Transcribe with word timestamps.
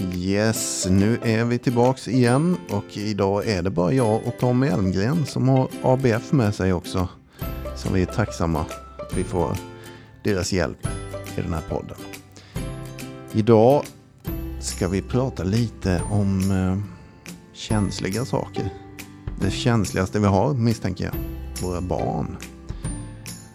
Yes, 0.00 0.86
nu 0.90 1.18
är 1.22 1.44
vi 1.44 1.58
tillbaks 1.58 2.08
igen 2.08 2.56
och 2.70 2.96
idag 2.96 3.48
är 3.48 3.62
det 3.62 3.70
bara 3.70 3.92
jag 3.92 4.26
och 4.26 4.38
Tommy 4.40 4.66
Elmgren 4.66 5.26
som 5.26 5.48
har 5.48 5.68
ABF 5.82 6.32
med 6.32 6.54
sig 6.54 6.72
också. 6.72 7.08
Så 7.76 7.92
vi 7.92 8.02
är 8.02 8.06
tacksamma 8.06 8.60
att 8.60 9.16
vi 9.16 9.24
får 9.24 9.56
deras 10.24 10.52
hjälp 10.52 10.86
i 11.36 11.40
den 11.40 11.52
här 11.52 11.62
podden. 11.68 11.96
Idag 13.32 13.84
ska 14.60 14.88
vi 14.88 15.02
prata 15.02 15.44
lite 15.44 16.02
om 16.10 16.50
eh, 16.50 16.78
känsliga 17.52 18.24
saker. 18.24 18.70
Det 19.40 19.50
känsligaste 19.50 20.20
vi 20.20 20.26
har 20.26 20.54
misstänker 20.54 21.04
jag, 21.04 21.14
våra 21.62 21.80
barn. 21.80 22.36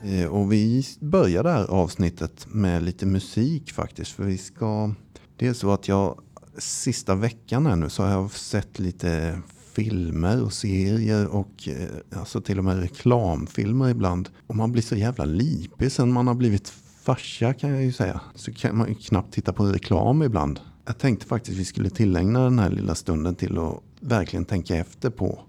Eh, 0.04 0.26
och 0.26 0.52
vi 0.52 0.86
börjar 1.00 1.44
det 1.44 1.52
här 1.52 1.66
avsnittet 1.66 2.48
med 2.48 2.84
lite 2.84 3.06
musik 3.06 3.72
faktiskt. 3.72 4.12
För 4.12 4.24
vi 4.24 4.38
ska... 4.38 4.94
Det 5.38 5.48
är 5.48 5.54
så 5.54 5.72
att 5.72 5.88
jag 5.88 6.20
sista 6.58 7.16
veckan 7.16 7.66
här 7.66 7.76
nu 7.76 7.90
så 7.90 8.04
har 8.04 8.10
jag 8.10 8.32
sett 8.32 8.80
lite 8.80 9.42
filmer 9.74 10.44
och 10.44 10.54
serier 10.54 11.28
och 11.28 11.68
eh, 11.68 12.20
alltså 12.20 12.42
till 12.42 12.58
och 12.58 12.64
med 12.64 12.80
reklamfilmer 12.80 13.90
ibland. 13.90 14.30
Och 14.48 14.56
man 14.56 14.72
blir 14.72 14.82
så 14.82 14.96
jävla 14.96 15.26
lipig 15.26 15.92
sen 15.92 16.14
man 16.14 16.28
har 16.28 16.34
blivit 16.34 16.70
farsa 17.04 17.54
kan 17.54 17.70
jag 17.70 17.84
ju 17.84 17.92
säga. 17.92 18.22
Så 18.36 18.54
kan 18.54 18.78
man 18.78 18.90
ju 18.90 18.96
knappt 18.96 19.34
titta 19.34 19.54
på 19.54 19.66
reklam 19.66 20.24
ibland. 20.24 20.60
Jag 20.86 20.98
tänkte 20.98 21.26
faktiskt 21.26 21.58
vi 21.58 21.66
skulle 21.66 21.90
tillägna 21.90 22.44
den 22.44 22.60
här 22.60 22.70
lilla 22.70 22.96
stunden 22.96 23.36
till 23.36 23.58
att 23.58 23.80
verkligen 24.00 24.46
tänka 24.46 24.76
efter 24.76 25.10
på 25.10 25.40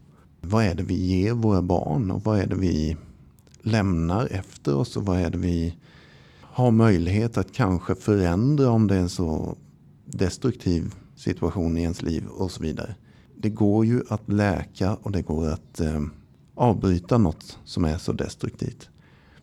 vad 0.41 0.65
är 0.65 0.75
det 0.75 0.83
vi 0.83 0.95
ger 0.95 1.33
våra 1.33 1.63
barn 1.63 2.11
och 2.11 2.25
vad 2.25 2.39
är 2.39 2.47
det 2.47 2.57
vi 2.57 2.97
lämnar 3.63 4.29
efter 4.31 4.75
oss 4.75 4.97
och 4.97 5.07
vad 5.07 5.19
är 5.19 5.31
det 5.31 5.39
vi 5.39 5.75
har 6.41 6.71
möjlighet 6.71 7.37
att 7.37 7.53
kanske 7.53 7.95
förändra 7.95 8.71
om 8.71 8.87
det 8.87 8.95
är 8.95 9.01
en 9.01 9.09
så 9.09 9.57
destruktiv 10.05 10.95
situation 11.17 11.79
i 11.79 11.83
ens 11.83 12.03
liv 12.03 12.27
och 12.27 12.51
så 12.51 12.63
vidare. 12.63 12.95
Det 13.37 13.51
går 13.51 13.87
ju 13.87 14.03
att 14.09 14.33
läka 14.33 14.95
och 14.95 15.13
det 15.13 15.23
går 15.23 15.49
att 15.49 15.81
eh, 15.81 16.01
avbryta 16.55 17.19
något 17.19 17.59
som 17.65 17.85
är 17.85 17.99
så 17.99 18.13
destruktivt. 18.13 18.89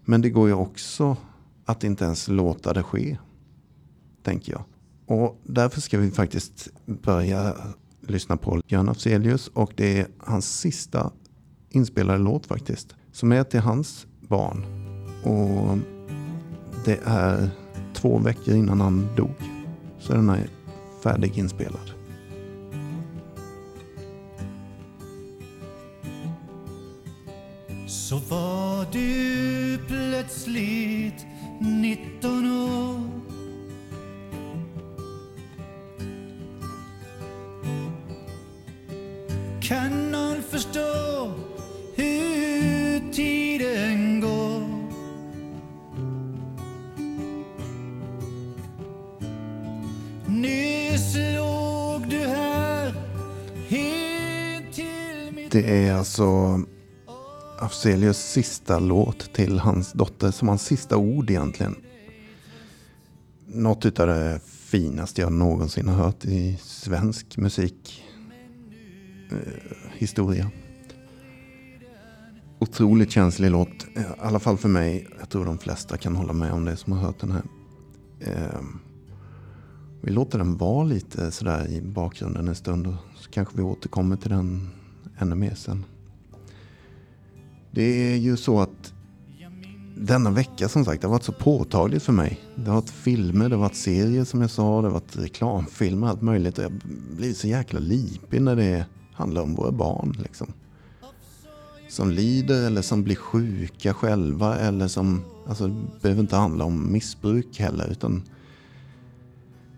Men 0.06 0.22
det 0.22 0.30
går 0.30 0.48
ju 0.48 0.54
också 0.54 1.18
att 1.66 1.84
inte 1.84 2.06
ens 2.06 2.28
låta 2.28 2.74
det 2.74 2.84
ske. 2.84 3.18
Tänker 4.24 4.52
jag. 4.52 4.64
Och 5.06 5.42
därför 5.44 5.82
ska 5.82 5.98
vi 5.98 6.12
faktiskt 6.12 6.68
börja 6.86 7.56
lyssna 8.02 8.38
på 8.38 8.62
Björn 8.68 8.90
Afzelius 8.90 9.48
och 9.48 9.74
det 9.76 10.00
är 10.00 10.08
hans 10.18 10.60
sista 10.60 11.12
inspelade 11.70 12.20
låt 12.20 12.46
faktiskt. 12.46 12.96
Som 13.12 13.32
är 13.32 13.44
till 13.44 13.60
hans 13.60 14.08
barn. 14.20 14.66
Och 15.24 15.78
det 16.86 17.00
är 17.04 17.50
två 17.94 18.18
veckor 18.18 18.56
innan 18.56 18.82
han 18.82 19.08
dog. 19.16 19.51
Så 20.02 20.14
är 20.14 20.18
den 20.18 20.30
är 20.30 20.48
färdiginspelad. 21.04 21.92
Så 27.88 28.18
var 28.18 28.86
du 28.92 29.78
plötsligt 29.88 31.26
19 31.60 32.52
år 32.52 33.02
Kan 39.62 40.12
någon 40.12 40.42
förstå 40.44 41.32
hur 41.96 43.14
tiden 43.14 43.91
Det 55.52 55.88
är 55.88 55.94
alltså 55.94 56.62
Afzelius 57.60 58.18
sista 58.18 58.80
låt 58.80 59.34
till 59.34 59.60
hans 59.60 59.94
dotter. 59.94 60.32
Som 60.32 60.48
hans 60.48 60.66
sista 60.66 60.98
ord 60.98 61.30
egentligen. 61.30 61.76
Något 63.48 64.00
av 64.00 64.08
det 64.08 64.40
finaste 64.46 65.22
jag 65.22 65.32
någonsin 65.32 65.88
har 65.88 65.96
hört 65.96 66.26
i 66.26 66.58
svensk 66.62 67.38
musik. 67.38 68.04
Eh, 69.32 69.38
historia. 69.94 70.52
Otroligt 72.60 73.12
känslig 73.12 73.52
låt. 73.52 73.88
Eh, 73.96 74.02
I 74.02 74.06
alla 74.20 74.40
fall 74.40 74.58
för 74.58 74.70
mig. 74.70 75.08
Jag 75.20 75.30
tror 75.30 75.46
de 75.46 75.58
flesta 75.58 75.98
kan 75.98 76.16
hålla 76.16 76.34
med 76.34 76.54
om 76.54 76.66
det 76.66 76.78
som 76.78 76.94
har 76.94 77.00
hört 77.00 77.20
den 77.20 77.32
här. 77.32 77.44
Eh, 78.20 78.62
vi 80.02 80.12
låter 80.12 80.38
den 80.38 80.58
vara 80.58 80.84
lite 80.84 81.32
sådär 81.32 81.68
i 81.68 81.82
bakgrunden 81.82 82.48
en 82.48 82.56
stund. 82.56 82.88
Och 82.88 82.96
så 83.16 83.30
kanske 83.30 83.58
vi 83.58 83.64
återkommer 83.64 84.16
till 84.16 84.32
den 84.32 84.70
ännu 85.22 85.36
mer 85.36 85.56
sen. 85.56 85.86
Det 87.72 88.14
är 88.14 88.16
ju 88.16 88.38
så 88.38 88.60
att 88.60 88.94
denna 89.98 90.32
vecka 90.32 90.70
som 90.70 90.86
sagt 90.86 91.02
det 91.02 91.08
har 91.08 91.12
varit 91.12 91.24
så 91.24 91.32
påtagligt 91.32 92.04
för 92.04 92.14
mig. 92.14 92.40
Det 92.56 92.70
har 92.70 92.76
varit 92.76 92.90
filmer, 92.90 93.50
det 93.50 93.56
har 93.56 93.62
varit 93.62 93.76
serier 93.76 94.24
som 94.24 94.42
jag 94.42 94.50
sa, 94.50 94.82
det 94.82 94.88
har 94.88 94.94
varit 94.94 95.18
reklamfilmer, 95.18 96.08
allt 96.08 96.22
möjligt. 96.22 96.58
Och 96.58 96.64
Jag 96.64 96.72
blir 97.18 97.34
så 97.34 97.48
jäkla 97.48 97.80
lipig 97.80 98.42
när 98.42 98.56
det 98.56 98.86
handlar 99.14 99.42
om 99.42 99.56
våra 99.56 99.72
barn. 99.72 100.16
Liksom. 100.24 100.48
Som 101.90 102.12
lider 102.12 102.68
eller 102.68 102.82
som 102.82 103.04
blir 103.04 103.16
sjuka 103.16 103.94
själva 103.94 104.58
eller 104.58 104.88
som, 104.88 105.22
alltså 105.48 105.68
det 105.68 106.02
behöver 106.02 106.22
inte 106.22 106.36
handla 106.36 106.66
om 106.66 106.92
missbruk 106.92 107.60
heller 107.60 107.88
utan 107.92 108.24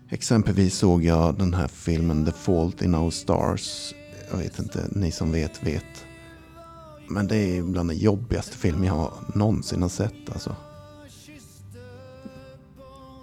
Exempelvis 0.08 0.74
såg 0.74 1.04
jag 1.04 1.38
den 1.38 1.54
här 1.54 1.68
filmen 1.68 2.24
The 2.24 2.32
Fault 2.32 2.82
in 2.82 2.94
Our 2.94 3.10
Stars. 3.10 3.94
Jag 4.34 4.38
vet 4.38 4.58
inte, 4.58 4.88
ni 4.92 5.10
som 5.10 5.32
vet 5.32 5.62
vet. 5.62 6.06
Men 7.08 7.26
det 7.26 7.36
är 7.36 7.62
bland 7.62 7.90
den 7.90 7.98
jobbigaste 7.98 8.56
film 8.56 8.84
jag 8.84 9.12
någonsin 9.34 9.82
har 9.82 9.88
sett. 9.88 10.30
Alltså. 10.32 10.56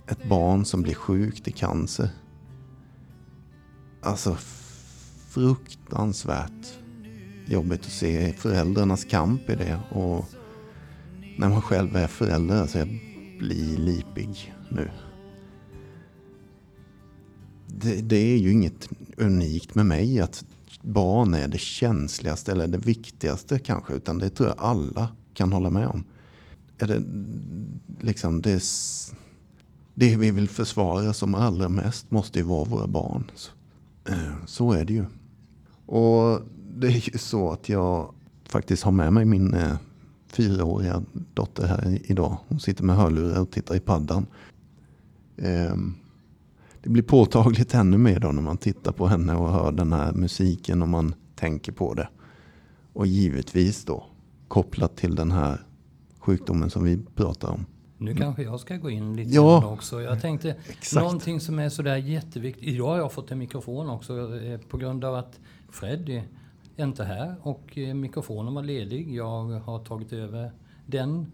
Ett 0.08 0.30
barn 0.30 0.66
som 0.66 0.82
blir 0.82 0.94
sjukt 0.94 1.48
i 1.48 1.52
cancer. 1.52 2.10
Alltså 4.02 4.38
fruktansvärt 5.30 6.80
jobbigt 7.46 7.86
att 7.86 7.92
se 7.92 8.34
föräldrarnas 8.34 9.06
kamp 9.06 9.50
i 9.50 9.56
det. 9.56 9.80
Och 9.90 10.26
när 11.38 11.50
man 11.50 11.62
själv 11.62 11.96
är 11.96 12.08
förälder, 12.08 12.62
alltså 12.62 12.80
jag 12.80 12.88
blir 13.40 13.78
lipig 13.78 14.56
nu. 14.70 14.92
Det, 17.68 18.02
det 18.02 18.34
är 18.34 18.38
ju 18.38 18.52
inget 18.52 18.90
unikt 19.18 19.76
med 19.76 19.86
mig 19.86 20.20
att 20.20 20.46
barn 20.82 21.34
är 21.34 21.48
det 21.48 21.58
känsligaste 21.58 22.52
eller 22.52 22.68
det 22.68 22.78
viktigaste 22.78 23.60
kanske. 23.60 23.94
Utan 23.94 24.18
det 24.18 24.30
tror 24.30 24.50
jag 24.50 24.58
alla 24.60 25.10
kan 25.34 25.54
hålla 25.54 25.70
med 25.70 25.88
om. 25.88 26.04
Är 26.78 26.88
det, 26.88 27.04
liksom, 28.06 28.42
det, 28.42 28.64
det 29.94 30.16
vi 30.16 30.32
vill 30.32 30.50
försvara 30.50 31.14
som 31.14 31.36
allra 31.36 31.70
mest 31.70 32.12
måste 32.12 32.40
ju 32.40 32.46
vara 32.46 32.66
våra 32.66 32.88
barn. 32.88 33.32
Så, 33.36 33.52
eh, 34.06 34.46
så 34.46 34.72
är 34.72 34.86
det 34.86 34.94
ju. 34.94 35.06
Och 35.86 36.42
det 36.76 36.88
är 36.88 37.12
ju 37.12 37.18
så 37.18 37.52
att 37.52 37.70
jag 37.70 38.14
faktiskt 38.46 38.84
har 38.84 38.92
med 38.92 39.14
mig 39.14 39.26
min 39.26 39.54
eh, 39.54 39.76
fyraåriga 40.28 41.04
dotter 41.34 41.68
här 41.68 42.00
idag. 42.04 42.38
Hon 42.48 42.60
sitter 42.60 42.84
med 42.84 42.96
hörlurar 42.96 43.42
och 43.42 43.52
tittar 43.52 43.76
i 43.76 43.80
paddan. 43.80 44.26
Eh, 45.38 45.76
det 46.82 46.90
blir 46.90 47.04
påtagligt 47.04 47.74
ännu 47.74 47.98
mer 47.98 48.20
då 48.20 48.32
när 48.32 48.42
man 48.42 48.58
tittar 48.58 48.92
på 48.92 49.08
henne 49.08 49.36
och 49.36 49.50
hör 49.52 49.72
den 49.72 49.94
här 49.94 50.12
musiken 50.14 50.82
och 50.82 50.88
man 50.88 51.14
tänker 51.36 51.72
på 51.72 51.94
det. 51.94 52.10
Och 52.94 53.08
givetvis 53.08 53.86
då 53.86 54.06
kopplat 54.48 54.96
till 54.98 55.16
den 55.16 55.32
här 55.32 55.62
sjukdomen 56.20 56.70
som 56.70 56.84
vi 56.84 57.00
pratar 57.16 57.48
om. 57.50 57.66
Nu 57.98 58.16
kanske 58.16 58.44
jag 58.44 58.60
ska 58.60 58.76
gå 58.78 58.90
in 58.90 59.16
lite 59.16 59.30
Ja, 59.32 59.66
också. 59.66 60.02
Jag 60.02 60.22
tänkte 60.22 60.56
exakt. 60.70 61.04
någonting 61.04 61.40
som 61.40 61.60
är 61.60 61.70
sådär 61.70 61.96
jätteviktigt. 61.98 62.64
Idag 62.68 62.88
har 62.88 62.98
jag 62.98 63.12
fått 63.12 63.32
en 63.32 63.38
mikrofon 63.40 63.90
också 63.90 64.42
eh, 64.44 64.60
på 64.60 64.78
grund 64.78 65.04
av 65.06 65.16
att 65.16 65.40
Freddy 65.70 66.22
är 66.78 66.84
inte 66.86 67.04
här 67.04 67.36
och 67.42 67.78
eh, 67.78 67.94
mikrofonen 67.94 68.54
var 68.54 68.64
ledig. 68.64 69.16
Jag 69.16 69.44
har 69.60 69.80
tagit 69.86 70.14
över 70.14 70.52
den. 70.86 71.32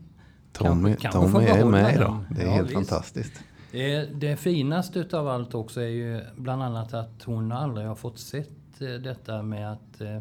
Tommy, 0.53 0.95
Kanske- 0.95 1.19
kanske 1.19 1.31
Tommy 1.31 1.45
är 1.61 1.65
med 1.65 1.95
idag. 1.95 2.17
Det 2.29 2.41
är 2.41 2.45
Ja, 2.45 2.51
helt 2.51 2.67
visst. 2.69 2.89
fantastiskt. 2.89 3.33
Det, 3.71 4.05
det 4.19 4.37
finaste 4.37 4.99
utav 4.99 5.27
allt 5.27 5.55
också 5.55 5.81
är 5.81 5.87
ju 5.87 6.21
bland 6.37 6.63
annat 6.63 6.93
att 6.93 7.23
hon 7.23 7.51
aldrig 7.51 7.87
har 7.87 7.95
fått 7.95 8.19
sett 8.19 8.81
eh, 8.81 8.87
detta 8.87 9.41
med 9.41 9.71
att 9.71 10.01
eh, 10.01 10.19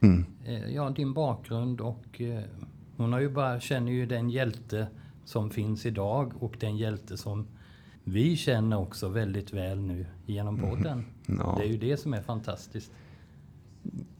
Mm. 0.00 0.24
eh, 0.44 0.74
ja, 0.74 0.90
din 0.90 1.12
bakgrund 1.14 1.80
och 1.80 2.20
hon 2.96 3.12
har 3.12 3.20
ju 3.20 3.28
bara, 3.28 3.60
känner 3.60 3.92
ju 3.92 4.06
den 4.06 4.30
hjälte 4.30 4.86
som 5.24 5.50
finns 5.50 5.86
idag 5.86 6.32
och 6.40 6.56
den 6.60 6.76
hjälte 6.76 7.16
som 7.16 7.46
vi 8.04 8.36
känner 8.36 8.78
också 8.78 9.08
väldigt 9.08 9.52
väl 9.52 9.80
nu 9.80 10.06
genom 10.26 10.58
podden. 10.58 11.04
Ja. 11.26 11.54
Det 11.58 11.64
är 11.64 11.68
ju 11.68 11.78
det 11.78 11.96
som 11.96 12.14
är 12.14 12.22
fantastiskt. 12.22 12.90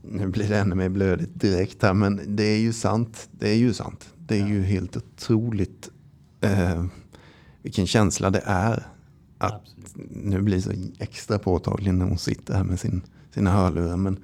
Nu 0.03 0.27
blir 0.27 0.49
det 0.49 0.59
ännu 0.59 0.75
mer 0.75 0.89
blödigt 0.89 1.41
direkt 1.41 1.83
här, 1.83 1.95
men 1.95 2.37
det 2.37 2.45
är 2.45 2.59
ju 2.61 2.73
sant. 2.73 3.29
Det 3.33 3.49
är 3.49 3.57
ju 3.57 3.73
sant. 3.73 4.15
Det 4.19 4.41
är 4.41 4.47
ju 4.47 4.63
helt 4.63 4.97
otroligt 4.97 5.91
eh, 6.41 6.85
vilken 7.69 7.87
känsla 7.87 8.31
det 8.31 8.43
är 8.45 8.87
att 9.39 9.53
Absolut. 9.53 10.11
nu 10.11 10.41
blir 10.43 10.61
så 10.61 10.73
extra 10.99 11.39
påtagligt 11.39 11.95
när 11.95 12.07
hon 12.07 12.19
sitter 12.19 12.55
här 12.55 12.65
med 12.65 12.81
sin, 12.81 13.03
sina 13.35 13.51
hörlurar. 13.51 13.97
Men 13.97 14.19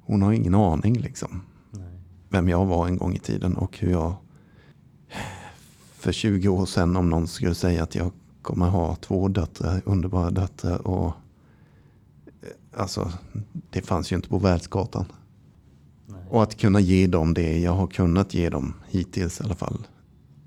hon 0.00 0.22
har 0.22 0.32
ingen 0.32 0.54
aning 0.54 0.98
liksom. 0.98 1.42
Nej. 1.70 2.00
Vem 2.28 2.48
jag 2.48 2.66
var 2.66 2.86
en 2.86 2.96
gång 2.96 3.14
i 3.14 3.18
tiden 3.18 3.56
och 3.56 3.78
hur 3.78 3.90
jag 3.90 4.14
för 5.98 6.12
20 6.12 6.48
år 6.48 6.66
sedan 6.66 6.96
om 6.96 7.10
någon 7.10 7.26
skulle 7.26 7.54
säga 7.54 7.82
att 7.82 7.94
jag 7.94 8.12
kommer 8.42 8.66
ha 8.66 8.96
två 8.96 9.28
döttrar, 9.28 9.82
underbara 9.84 10.30
döttrar 10.30 10.86
och 10.86 11.06
eh, 11.06 12.48
alltså 12.80 13.12
det 13.70 13.82
fanns 13.82 14.12
ju 14.12 14.16
inte 14.16 14.28
på 14.28 14.38
världskartan. 14.38 15.04
Nej. 16.06 16.24
Och 16.30 16.42
att 16.42 16.56
kunna 16.56 16.80
ge 16.80 17.06
dem 17.06 17.34
det 17.34 17.58
jag 17.58 17.72
har 17.72 17.86
kunnat 17.86 18.34
ge 18.34 18.48
dem 18.48 18.74
hittills 18.88 19.40
i 19.40 19.44
alla 19.44 19.54
fall. 19.54 19.86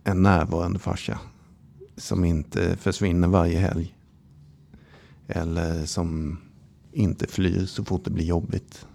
En 0.04 0.24
närvarande 0.24 0.80
farsa. 0.80 1.20
Som 1.98 2.26
inte 2.26 2.78
försvinner 2.78 3.28
varje 3.28 3.60
helg. 3.60 3.96
Eller 5.28 5.86
som 5.86 6.40
inte 6.92 7.28
flyr 7.28 7.66
så 7.66 7.86
fort 7.86 8.04
det 8.04 8.12
blir 8.12 8.26
jobbigt. 8.26 8.88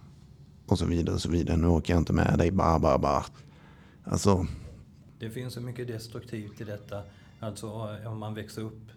Och 0.67 0.79
så 0.79 0.87
vidare 0.87 1.15
och 1.15 1.21
så 1.23 1.31
vidare. 1.31 1.57
Nu 1.57 1.67
åker 1.67 1.93
jag 1.93 2.01
inte 2.01 2.13
med 2.13 2.39
dig, 2.39 2.51
bara, 2.51 2.79
bara, 2.79 2.99
bara. 2.99 3.25
Alltså, 4.05 4.47
Det 5.19 5.31
finns 5.31 5.55
så 5.55 5.61
mycket 5.61 5.87
destruktivt 5.87 6.61
i 6.61 6.65
detta. 6.65 7.03
Alltså 7.41 7.71
om 8.07 8.19
man 8.19 8.35
växer 8.35 8.63
upp 8.63 8.91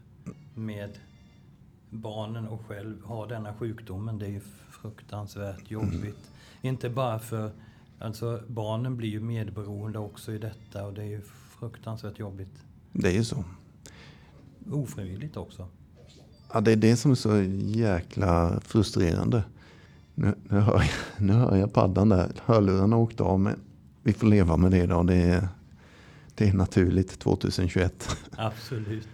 med 0.56 1.00
barnen 1.90 2.48
och 2.48 2.66
själv 2.68 3.04
har 3.06 3.28
denna 3.28 3.54
sjukdomen. 3.54 4.20
Det 4.20 4.26
är 4.26 4.30
ju 4.30 4.42
fruktansvärt 4.70 5.72
jobbigt. 5.72 6.32
Inte 6.62 6.90
bara 6.90 7.20
för, 7.20 7.52
alltså 8.00 8.42
barnen 8.48 8.98
blir 8.98 9.10
ju 9.10 9.20
medberoende 9.20 10.00
också 10.00 10.32
i 10.32 10.38
detta 10.38 10.86
och 10.86 10.94
det 10.94 11.02
är 11.02 11.08
ju 11.08 11.22
fruktansvärt 11.60 12.20
jobbigt. 12.20 12.64
det 12.92 13.08
är 13.08 13.14
ju 13.14 13.24
så. 13.24 13.44
Ofrivilligt 14.72 15.38
också. 15.38 15.68
Ja, 16.54 16.62
det 16.62 16.72
är 16.72 16.76
det 16.76 16.96
som 16.96 17.12
är 17.12 17.16
så 17.16 17.42
jäkla 17.80 18.60
frustrerande. 18.62 19.44
Nu, 20.16 20.36
nu, 20.50 20.60
hör, 20.60 20.74
jag, 20.74 21.24
nu 21.26 21.34
hör 21.34 21.56
jag 21.56 21.74
paddan 21.74 22.10
där. 22.10 22.32
Hörlurarna 22.46 22.96
har 22.96 23.04
åkt 23.04 23.22
av 23.22 23.40
men 23.40 23.60
vi 24.04 24.14
får 24.14 24.28
leva 24.28 24.58
med 24.58 24.72
det 24.72 24.78
idag. 24.78 25.08
Det 25.08 25.16
är, 25.16 25.48
det 26.36 26.50
är 26.50 26.54
naturligt 26.54 27.20
2021. 27.20 28.18
Absolut. 28.32 29.08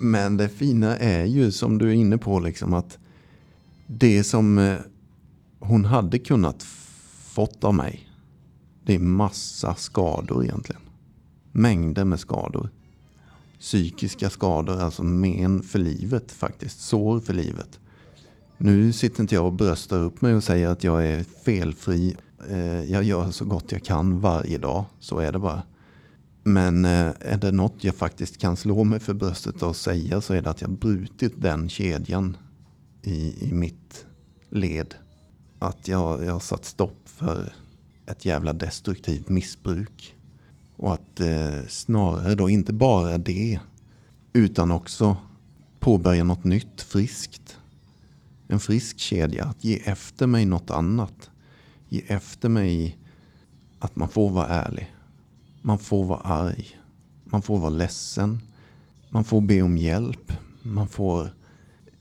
Men 0.00 0.36
det 0.36 0.48
fina 0.48 0.96
är 0.96 1.24
ju 1.24 1.52
som 1.52 1.78
du 1.78 1.88
är 1.88 1.94
inne 1.94 2.18
på 2.18 2.40
liksom 2.40 2.74
att 2.74 2.98
det 3.86 4.24
som 4.24 4.58
eh, 4.58 4.78
hon 5.58 5.84
hade 5.84 6.18
kunnat 6.18 6.62
fått 7.32 7.64
av 7.64 7.74
mig. 7.74 8.08
Det 8.84 8.94
är 8.94 8.98
massa 8.98 9.74
skador 9.74 10.44
egentligen. 10.44 10.82
Mängder 11.52 12.04
med 12.04 12.20
skador. 12.20 12.70
Psykiska 13.60 14.30
skador, 14.30 14.80
alltså 14.80 15.02
men 15.02 15.62
för 15.62 15.78
livet 15.78 16.32
faktiskt. 16.32 16.80
Sår 16.80 17.20
för 17.20 17.34
livet. 17.34 17.80
Nu 18.58 18.92
sitter 18.92 19.20
inte 19.20 19.34
jag 19.34 19.46
och 19.46 19.52
bröstar 19.52 19.98
upp 19.98 20.20
mig 20.20 20.34
och 20.34 20.44
säger 20.44 20.68
att 20.68 20.84
jag 20.84 21.06
är 21.06 21.24
felfri. 21.44 22.16
Eh, 22.48 22.84
jag 22.84 23.02
gör 23.02 23.30
så 23.30 23.44
gott 23.44 23.72
jag 23.72 23.84
kan 23.84 24.20
varje 24.20 24.58
dag. 24.58 24.84
Så 25.00 25.18
är 25.18 25.32
det 25.32 25.38
bara. 25.38 25.62
Men 26.42 26.84
eh, 26.84 27.12
är 27.20 27.36
det 27.36 27.52
något 27.52 27.84
jag 27.84 27.94
faktiskt 27.94 28.38
kan 28.38 28.56
slå 28.56 28.84
mig 28.84 29.00
för 29.00 29.14
bröstet 29.14 29.62
och 29.62 29.76
säga 29.76 30.20
så 30.20 30.34
är 30.34 30.42
det 30.42 30.50
att 30.50 30.60
jag 30.60 30.70
brutit 30.70 31.32
den 31.36 31.68
kedjan 31.68 32.36
i, 33.02 33.48
i 33.48 33.52
mitt 33.52 34.06
led. 34.50 34.94
Att 35.58 35.88
jag, 35.88 36.24
jag 36.24 36.32
har 36.32 36.40
satt 36.40 36.64
stopp 36.64 37.02
för 37.04 37.52
ett 38.06 38.24
jävla 38.24 38.52
destruktivt 38.52 39.28
missbruk. 39.28 40.14
Och 40.80 40.94
att 40.94 41.20
eh, 41.20 41.66
snarare 41.68 42.34
då 42.34 42.50
inte 42.50 42.72
bara 42.72 43.18
det 43.18 43.60
utan 44.32 44.70
också 44.70 45.16
påbörja 45.80 46.24
något 46.24 46.44
nytt 46.44 46.80
friskt. 46.80 47.58
En 48.48 48.60
frisk 48.60 48.98
kedja. 48.98 49.44
Att 49.44 49.64
ge 49.64 49.76
efter 49.84 50.26
mig 50.26 50.44
något 50.44 50.70
annat. 50.70 51.30
Ge 51.88 52.02
efter 52.06 52.48
mig 52.48 52.98
att 53.78 53.96
man 53.96 54.08
får 54.08 54.30
vara 54.30 54.46
ärlig. 54.46 54.94
Man 55.62 55.78
får 55.78 56.04
vara 56.04 56.20
arg. 56.20 56.78
Man 57.24 57.42
får 57.42 57.58
vara 57.58 57.70
ledsen. 57.70 58.40
Man 59.10 59.24
får 59.24 59.40
be 59.40 59.62
om 59.62 59.78
hjälp. 59.78 60.32
Man 60.62 60.88
får 60.88 61.34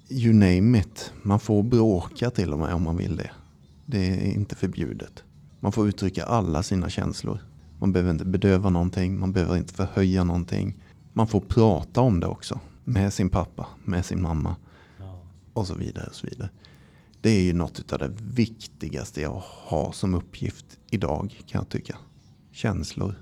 you 0.09 0.33
name 0.33 0.79
it. 0.79 1.13
Man 1.23 1.39
får 1.39 1.63
bråka 1.63 2.29
till 2.29 2.53
och 2.53 2.59
med 2.59 2.73
om 2.73 2.83
man 2.83 2.97
vill 2.97 3.15
det. 3.15 3.31
Det 3.85 4.07
är 4.07 4.31
inte 4.31 4.55
förbjudet. 4.55 5.23
Man 5.59 5.71
får 5.71 5.87
uttrycka 5.87 6.25
alla 6.25 6.63
sina 6.63 6.89
känslor. 6.89 7.48
Man 7.79 7.91
behöver 7.91 8.11
inte 8.11 8.25
bedöva 8.25 8.69
någonting. 8.69 9.19
Man 9.19 9.31
behöver 9.31 9.57
inte 9.57 9.73
förhöja 9.73 10.23
någonting. 10.23 10.75
Man 11.13 11.27
får 11.27 11.41
prata 11.41 12.01
om 12.01 12.19
det 12.19 12.27
också. 12.27 12.59
Med 12.83 13.13
sin 13.13 13.29
pappa, 13.29 13.67
med 13.85 14.05
sin 14.05 14.21
mamma 14.21 14.55
och 15.53 15.67
så 15.67 15.75
vidare. 15.75 16.07
och 16.07 16.15
så 16.15 16.27
vidare. 16.27 16.49
Det 17.21 17.29
är 17.29 17.41
ju 17.41 17.53
något 17.53 17.93
av 17.93 17.99
det 17.99 18.11
viktigaste 18.21 19.21
jag 19.21 19.43
har 19.45 19.91
som 19.91 20.13
uppgift 20.13 20.65
idag 20.89 21.41
kan 21.47 21.59
jag 21.59 21.69
tycka. 21.69 21.97
Känslor, 22.51 23.15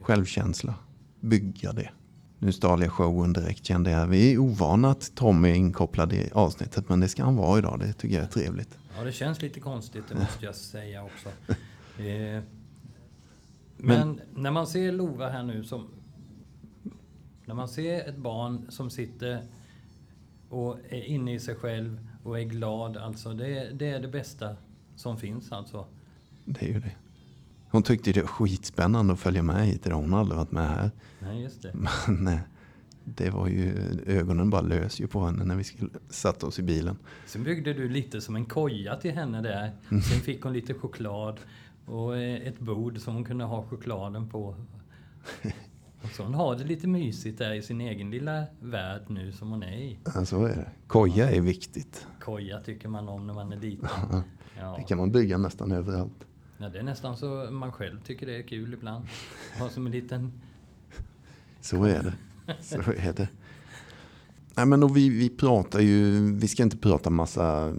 självkänsla, 0.00 0.74
bygga 1.20 1.72
det. 1.72 1.90
Nu 2.38 2.52
stal 2.52 2.82
jag 2.82 2.92
showen 2.92 3.32
direkt 3.32 3.64
kände 3.64 3.90
jag. 3.90 4.06
Vi 4.06 4.32
är 4.32 4.38
ovana 4.38 4.90
att 4.90 5.14
Tommy 5.14 5.50
är 5.50 5.54
inkopplad 5.54 6.12
i 6.12 6.30
avsnittet 6.32 6.88
men 6.88 7.00
det 7.00 7.08
ska 7.08 7.24
han 7.24 7.36
vara 7.36 7.58
idag. 7.58 7.80
Det 7.80 7.92
tycker 7.92 8.14
jag 8.14 8.24
är 8.24 8.28
trevligt. 8.28 8.78
Ja, 8.96 9.04
det 9.04 9.12
känns 9.12 9.42
lite 9.42 9.60
konstigt, 9.60 10.04
det 10.08 10.14
måste 10.14 10.44
jag 10.44 10.54
säga 10.54 11.04
också. 11.04 11.28
Men 13.86 14.20
när 14.34 14.50
man 14.50 14.66
ser 14.66 14.92
Lova 14.92 15.28
här 15.28 15.42
nu 15.42 15.64
som... 15.64 15.88
När 17.44 17.54
man 17.54 17.68
ser 17.68 18.08
ett 18.08 18.16
barn 18.16 18.66
som 18.68 18.90
sitter 18.90 19.42
och 20.48 20.78
är 20.88 21.02
inne 21.04 21.34
i 21.34 21.40
sig 21.40 21.54
själv 21.54 22.08
och 22.22 22.40
är 22.40 22.44
glad, 22.44 22.96
alltså 22.96 23.32
det, 23.34 23.70
det 23.72 23.88
är 23.88 24.00
det 24.00 24.08
bästa 24.08 24.56
som 24.96 25.16
finns 25.16 25.52
alltså. 25.52 25.86
Det 26.44 26.62
är 26.62 26.68
ju 26.68 26.80
det. 26.80 26.92
Hon 27.70 27.82
tyckte 27.82 28.12
det 28.12 28.20
var 28.20 28.28
skitspännande 28.28 29.12
att 29.12 29.18
följa 29.18 29.42
med 29.42 29.66
hit 29.66 29.86
idag. 29.86 29.96
Hon 29.96 30.12
har 30.12 30.20
aldrig 30.20 30.36
varit 30.36 30.52
med 30.52 30.68
här. 30.68 30.90
Nej, 31.18 31.42
just 31.42 31.62
det. 31.62 31.74
Men 32.06 32.26
eh, 32.26 32.38
det 33.04 33.30
var 33.30 33.48
ju, 33.48 33.72
ögonen 34.06 34.50
bara 34.50 34.60
lös 34.60 35.00
ju 35.00 35.06
på 35.06 35.24
henne 35.24 35.44
när 35.44 35.56
vi 35.56 35.64
skulle, 35.64 35.90
satte 36.10 36.46
oss 36.46 36.58
i 36.58 36.62
bilen. 36.62 36.96
Sen 37.26 37.44
byggde 37.44 37.72
du 37.72 37.88
lite 37.88 38.20
som 38.20 38.36
en 38.36 38.44
koja 38.44 38.96
till 38.96 39.12
henne 39.12 39.42
där. 39.42 39.72
Sen 39.88 40.20
fick 40.20 40.42
hon 40.42 40.52
lite 40.52 40.74
choklad 40.74 41.40
och 41.86 42.16
eh, 42.16 42.46
ett 42.48 42.58
bord 42.60 42.98
som 42.98 43.14
hon 43.14 43.24
kunde 43.24 43.44
ha 43.44 43.62
chokladen 43.62 44.28
på. 44.28 44.56
Och 46.02 46.10
så 46.10 46.22
hon 46.22 46.34
har 46.34 46.56
det 46.56 46.64
lite 46.64 46.86
mysigt 46.88 47.38
där 47.38 47.52
i 47.54 47.62
sin 47.62 47.80
egen 47.80 48.10
lilla 48.10 48.44
värld 48.60 49.02
nu 49.08 49.32
som 49.32 49.50
hon 49.50 49.62
är 49.62 49.76
i. 49.78 49.98
Ja, 50.14 50.24
så 50.24 50.44
är 50.44 50.56
det. 50.56 50.68
Koja 50.86 51.30
är 51.30 51.40
viktigt. 51.40 52.06
Koja 52.20 52.60
tycker 52.60 52.88
man 52.88 53.08
om 53.08 53.26
när 53.26 53.34
man 53.34 53.52
är 53.52 53.56
liten. 53.60 53.88
Det 54.10 54.22
Ja. 54.60 54.84
kan 54.88 54.98
man 54.98 55.12
bygga 55.12 55.38
nästan 55.38 55.72
överallt. 55.72 56.24
Ja, 56.58 56.68
det 56.68 56.78
är 56.78 56.82
nästan 56.82 57.16
så 57.16 57.48
man 57.50 57.72
själv 57.72 58.00
tycker 58.00 58.26
det 58.26 58.36
är 58.38 58.42
kul 58.42 58.72
ibland. 58.74 59.04
Ha 59.58 59.68
som 59.68 59.86
en 59.86 59.92
liten... 59.92 60.32
Så 61.60 61.84
är 61.84 62.02
det. 62.02 62.14
Så 62.62 62.76
är 62.76 63.12
det. 63.12 63.28
Nej, 64.56 64.66
men 64.66 64.82
och 64.82 64.96
vi, 64.96 65.08
vi 65.08 65.28
pratar 65.28 65.80
ju, 65.80 66.20
vi 66.36 66.48
ska 66.48 66.62
inte 66.62 66.76
prata 66.76 67.10
massa 67.10 67.74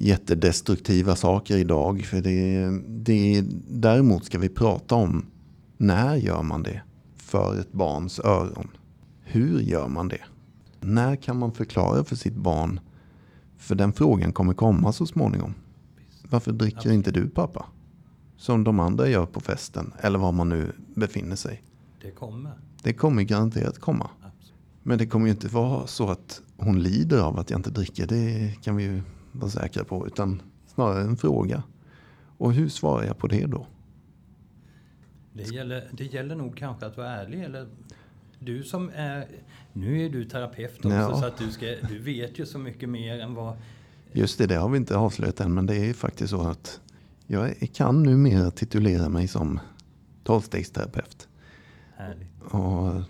jättedestruktiva 0.00 1.16
saker 1.16 1.56
idag. 1.56 2.04
För 2.04 2.20
det, 2.20 2.70
det, 2.88 3.44
däremot 3.68 4.24
ska 4.24 4.38
vi 4.38 4.48
prata 4.48 4.94
om 4.94 5.26
när 5.76 6.16
gör 6.16 6.42
man 6.42 6.62
det 6.62 6.82
för 7.16 7.60
ett 7.60 7.72
barns 7.72 8.20
öron? 8.20 8.68
Hur 9.22 9.60
gör 9.60 9.88
man 9.88 10.08
det? 10.08 10.20
När 10.80 11.16
kan 11.16 11.38
man 11.38 11.52
förklara 11.52 12.04
för 12.04 12.16
sitt 12.16 12.34
barn? 12.34 12.80
För 13.58 13.74
den 13.74 13.92
frågan 13.92 14.32
kommer 14.32 14.54
komma 14.54 14.92
så 14.92 15.06
småningom. 15.06 15.54
Varför 16.30 16.52
dricker 16.52 16.92
inte 16.92 17.10
du 17.10 17.28
pappa? 17.28 17.66
Som 18.36 18.64
de 18.64 18.80
andra 18.80 19.08
gör 19.08 19.26
på 19.26 19.40
festen 19.40 19.92
eller 20.00 20.18
var 20.18 20.32
man 20.32 20.48
nu 20.48 20.72
befinner 20.94 21.36
sig. 21.36 21.62
Det 22.02 22.10
kommer. 22.10 22.52
Det 22.82 22.92
kommer 22.92 23.22
garanterat 23.22 23.78
komma. 23.78 24.10
Absolut. 24.20 24.54
Men 24.82 24.98
det 24.98 25.06
kommer 25.06 25.26
ju 25.26 25.32
inte 25.32 25.48
vara 25.48 25.86
så 25.86 26.08
att 26.08 26.42
hon 26.56 26.82
lider 26.82 27.20
av 27.20 27.38
att 27.38 27.50
jag 27.50 27.58
inte 27.58 27.70
dricker. 27.70 28.06
Det 28.06 28.54
kan 28.62 28.76
vi 28.76 28.82
ju 28.82 29.02
vara 29.32 29.50
säkra 29.50 29.84
på. 29.84 30.06
Utan 30.06 30.42
snarare 30.66 31.02
en 31.02 31.16
fråga. 31.16 31.62
Och 32.38 32.52
hur 32.52 32.68
svarar 32.68 33.04
jag 33.04 33.18
på 33.18 33.26
det 33.26 33.46
då? 33.46 33.66
Det 35.32 35.42
gäller, 35.42 35.88
det 35.92 36.04
gäller 36.04 36.34
nog 36.34 36.56
kanske 36.56 36.86
att 36.86 36.96
vara 36.96 37.08
ärlig. 37.08 37.44
Eller 37.44 37.68
du 38.38 38.62
som 38.62 38.90
är... 38.94 39.26
Nu 39.72 40.04
är 40.04 40.08
du 40.10 40.24
terapeut 40.24 40.76
också 40.76 40.88
Ja. 40.90 41.16
så 41.20 41.26
att 41.26 41.38
du, 41.38 41.50
ska, 41.52 41.66
du 41.88 41.98
vet 41.98 42.38
ju 42.38 42.46
så 42.46 42.58
mycket 42.58 42.88
mer 42.88 43.20
än 43.20 43.34
vad... 43.34 43.56
Just 44.12 44.38
det, 44.38 44.46
det 44.46 44.54
har 44.54 44.68
vi 44.68 44.76
inte 44.76 44.96
avslöjat 44.96 45.40
än. 45.40 45.54
Men 45.54 45.66
det 45.66 45.76
är 45.76 45.94
faktiskt 45.94 46.30
så 46.30 46.40
att 46.40 46.80
jag 47.26 47.68
kan 47.74 48.02
numera 48.02 48.50
titulera 48.50 49.08
mig 49.08 49.28
som 49.28 49.60
tolvstegsterapeut. 50.24 51.28
Härligt. 51.96 52.42
Och, 52.42 53.02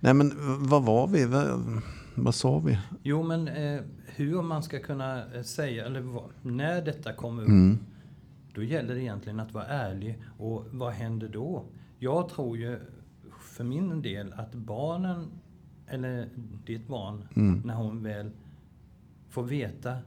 nej 0.00 0.14
men 0.14 0.32
vad 0.68 0.84
var 0.84 1.06
vi? 1.06 1.24
Vad, 1.24 1.80
vad 2.14 2.34
sa 2.34 2.58
vi? 2.58 2.78
Jo, 3.02 3.22
men 3.22 3.48
eh, 3.48 3.80
hur 4.16 4.42
man 4.42 4.62
ska 4.62 4.78
kunna 4.80 5.34
eh, 5.34 5.42
säga, 5.42 5.86
eller 5.86 6.00
vad, 6.00 6.24
när 6.42 6.82
detta 6.82 7.12
kommer 7.12 7.42
upp, 7.42 7.48
Mm. 7.48 7.78
då 8.54 8.62
gäller 8.62 8.94
det 8.94 9.00
egentligen 9.02 9.40
att 9.40 9.52
vara 9.52 9.64
ärlig. 9.66 10.18
Och 10.38 10.64
vad 10.70 10.92
händer 10.92 11.28
då? 11.28 11.64
Jag 11.98 12.28
tror 12.28 12.58
ju 12.58 12.78
för 13.40 13.64
min 13.64 14.02
del 14.02 14.32
att 14.32 14.54
barnen 14.54 15.26
eller 15.86 16.28
ditt 16.66 16.86
barn, 16.88 17.28
Mm. 17.36 17.62
när 17.64 17.74
hon 17.74 18.02
väl 18.02 18.30
får 19.28 19.42
veta 19.42 19.98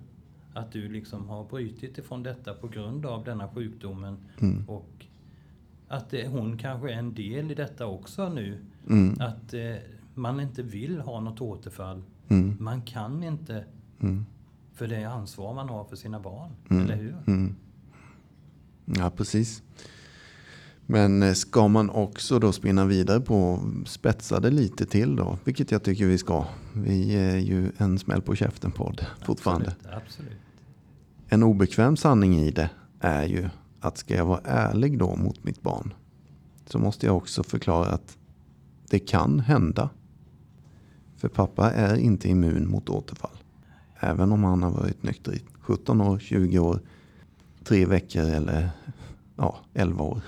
att 0.54 0.72
du 0.72 0.90
liksom 0.90 1.30
har 1.30 1.44
brutit 1.46 1.98
ifrån 1.98 2.24
detta 2.24 2.54
på 2.54 2.68
grund 2.68 3.06
av 3.06 3.24
denna 3.24 3.48
sjukdomen 3.50 4.18
Mm. 4.42 4.70
och 4.70 5.06
att 5.88 6.10
det, 6.10 6.28
hon 6.28 6.58
kanske 6.58 6.92
är 6.94 6.98
en 6.98 7.14
del 7.14 7.52
i 7.52 7.56
detta 7.56 7.86
också 7.88 8.30
nu. 8.30 8.58
Mm. 8.90 9.16
Att 9.20 9.54
eh, 9.54 9.76
man 10.14 10.40
inte 10.40 10.64
vill 10.64 11.00
ha 11.00 11.20
något 11.20 11.42
återfall. 11.42 12.02
Mm. 12.28 12.58
Man 12.60 12.82
kan 12.82 13.24
inte 13.24 13.66
Mm. 14.00 14.26
för 14.74 14.88
det 14.88 15.04
ansvar 15.04 15.54
man 15.54 15.70
har 15.70 15.84
för 15.84 15.96
sina 15.96 16.20
barn. 16.20 16.52
Mm. 16.70 16.84
Eller 16.84 16.96
hur? 16.96 17.16
Mm. 17.28 17.56
Ja, 18.86 19.10
precis. 19.10 19.64
Men 20.86 21.24
eh, 21.24 21.34
ska 21.34 21.68
man 21.68 21.90
också 21.90 22.40
då 22.40 22.52
spinna 22.52 22.86
vidare 22.86 23.20
på 23.20 23.60
spetsa 23.86 24.40
det 24.40 24.50
lite 24.50 24.86
till 24.86 25.16
då, 25.16 25.38
vilket 25.44 25.72
jag 25.72 25.84
tycker 25.84 26.06
vi 26.06 26.18
ska. 26.18 26.46
Vi 26.74 27.16
är 27.16 27.38
ju 27.38 27.72
en 27.78 28.00
smäll 28.00 28.22
på 28.22 28.36
käften-podd 28.36 29.06
fortfarande. 29.26 29.76
Absolut. 29.94 30.32
En 31.28 31.44
obekväm 31.44 31.98
sanning 31.98 32.38
i 32.40 32.52
det 32.52 32.70
är 33.00 33.26
ju 33.26 33.50
att 33.80 33.98
ska 33.98 34.16
jag 34.16 34.26
vara 34.26 34.42
ärlig 34.44 35.00
då 35.00 35.16
mot 35.16 35.44
mitt 35.44 35.62
barn 35.62 35.94
så 36.66 36.80
måste 36.80 37.06
jag 37.06 37.18
också 37.18 37.44
förklara 37.44 37.90
att 37.90 38.18
det 38.90 39.00
kan 39.00 39.40
hända. 39.40 39.90
För 41.18 41.28
pappa 41.28 41.72
är 41.72 41.96
inte 41.96 42.30
immun 42.30 42.70
mot 42.70 42.90
återfall. 42.90 43.38
Även 44.00 44.32
om 44.32 44.44
han 44.44 44.64
har 44.64 44.72
varit 44.72 45.04
nykter 45.04 45.34
i 45.34 45.42
17 45.60 46.02
år, 46.02 46.20
20 46.20 46.60
år, 46.60 46.80
3 47.64 47.86
veckor 47.86 48.24
eller 48.24 48.70
ja, 49.36 49.58
11 49.74 50.04
år. 50.04 50.22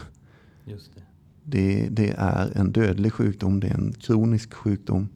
Just 0.65 0.91
det. 0.95 1.01
Det, 1.43 1.89
det 1.89 2.13
är 2.17 2.57
en 2.57 2.71
dödlig 2.71 3.13
sjukdom, 3.13 3.59
det 3.59 3.67
är 3.67 3.73
en 3.73 3.93
kronisk 3.93 4.53
sjukdom. 4.53 5.09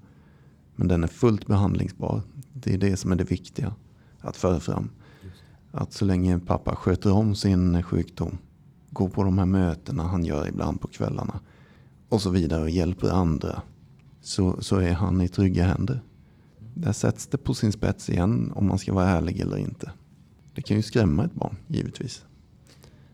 Men 0.76 0.88
den 0.88 1.04
är 1.04 1.08
fullt 1.08 1.48
behandlingsbar. 1.48 2.22
Det 2.54 2.74
är 2.74 2.78
det 2.78 2.98
som 2.98 3.12
är 3.12 3.16
det 3.16 3.32
viktiga 3.32 3.76
att 4.20 4.38
föra 4.38 4.60
fram. 4.60 4.90
Att 5.72 5.94
så 5.94 6.06
länge 6.06 6.40
pappa 6.40 6.76
sköter 6.76 7.12
om 7.12 7.36
sin 7.36 7.84
sjukdom, 7.84 8.38
går 8.90 9.10
på 9.10 9.24
de 9.24 9.38
här 9.38 9.46
mötena 9.46 10.04
han 10.04 10.26
gör 10.26 10.48
ibland 10.48 10.82
på 10.82 10.88
kvällarna 10.88 11.40
och 12.10 12.22
så 12.22 12.30
vidare 12.30 12.62
och 12.62 12.70
hjälper 12.70 13.10
andra 13.10 13.62
så, 14.22 14.62
så 14.62 14.78
är 14.78 14.94
han 14.94 15.22
i 15.22 15.28
trygga 15.28 15.64
händer. 15.64 16.02
Där 16.74 16.92
sätts 16.92 17.28
det 17.28 17.38
på 17.38 17.54
sin 17.54 17.72
spets 17.72 18.10
igen 18.10 18.52
om 18.56 18.68
man 18.68 18.80
ska 18.80 18.94
vara 18.94 19.10
ärlig 19.10 19.40
eller 19.40 19.58
inte. 19.58 19.92
Det 20.56 20.62
kan 20.62 20.78
ju 20.78 20.84
skrämma 20.84 21.26
ett 21.26 21.34
barn, 21.34 21.58
givetvis. 21.68 22.26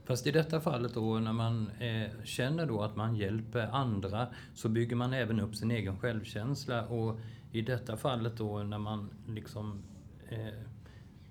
Fast 0.06 0.28
i 0.28 0.32
detta 0.32 0.60
fallet 0.60 0.94
då 0.94 1.20
när 1.20 1.34
man 1.34 1.70
eh, 1.80 2.24
känner 2.24 2.66
då 2.66 2.82
att 2.82 2.96
man 2.96 3.16
hjälper 3.16 3.68
andra 3.75 4.28
så 4.54 4.70
bygger 4.70 4.96
man 4.96 5.13
även 5.13 5.39
upp 5.39 5.56
sin 5.56 5.72
egen 5.72 6.00
självkänsla 6.00 6.88
och 6.88 7.20
i 7.51 7.62
detta 7.62 7.98
fallet 7.98 8.38
då 8.38 8.63
när 8.63 8.78
man 8.78 9.10
liksom 9.28 9.84
eh, 10.30 10.54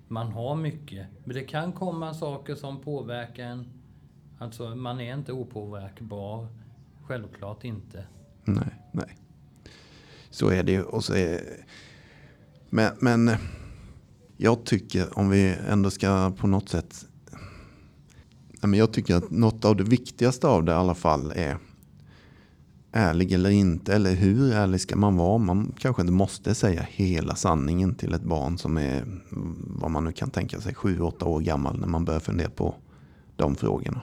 man 0.08 0.32
har 0.32 0.56
mycket. 0.56 1.06
Men 1.24 1.34
det 1.34 1.44
kan 1.44 1.72
komma 1.72 2.14
saker 2.14 2.54
som 2.54 2.80
påverkar 2.80 3.44
en. 3.44 3.66
Alltså 4.38 4.74
man 4.74 5.00
är 5.00 5.14
inte 5.14 5.32
opåverkbar. 5.32 6.48
Självklart 7.02 7.64
inte. 7.64 8.06
Nej, 8.44 8.74
nej. 8.92 9.16
Så 10.30 10.48
är 10.48 10.62
det 10.62 10.72
ju. 10.72 10.82
Och 10.82 11.04
så 11.04 11.14
är 11.14 11.40
men, 12.70 12.92
men 13.00 13.30
jag 14.36 14.64
tycker 14.64 15.18
om 15.18 15.30
vi 15.30 15.56
ändå 15.68 15.90
ska 15.90 16.32
på 16.38 16.46
något 16.46 16.68
sätt. 16.68 17.04
Jag 18.60 18.92
tycker 18.92 19.16
att 19.16 19.30
något 19.30 19.64
av 19.64 19.76
det 19.76 19.84
viktigaste 19.84 20.46
av 20.46 20.64
det 20.64 20.72
i 20.72 20.74
alla 20.74 20.94
fall 20.94 21.32
är 21.36 21.58
ärlig 22.92 23.32
eller 23.32 23.50
inte. 23.50 23.94
Eller 23.94 24.14
hur 24.14 24.52
ärlig 24.52 24.80
ska 24.80 24.96
man 24.96 25.16
vara? 25.16 25.38
Man 25.38 25.72
kanske 25.78 26.02
inte 26.02 26.12
måste 26.12 26.54
säga 26.54 26.86
hela 26.90 27.34
sanningen 27.34 27.94
till 27.94 28.14
ett 28.14 28.22
barn 28.22 28.58
som 28.58 28.78
är 28.78 29.04
vad 29.80 29.90
man 29.90 30.04
nu 30.04 30.12
kan 30.12 30.30
tänka 30.30 30.60
sig 30.60 30.74
7-8 30.74 31.24
år 31.24 31.40
gammal 31.40 31.80
när 31.80 31.88
man 31.88 32.04
börjar 32.04 32.20
fundera 32.20 32.50
på 32.50 32.74
de 33.36 33.54
frågorna. 33.54 34.00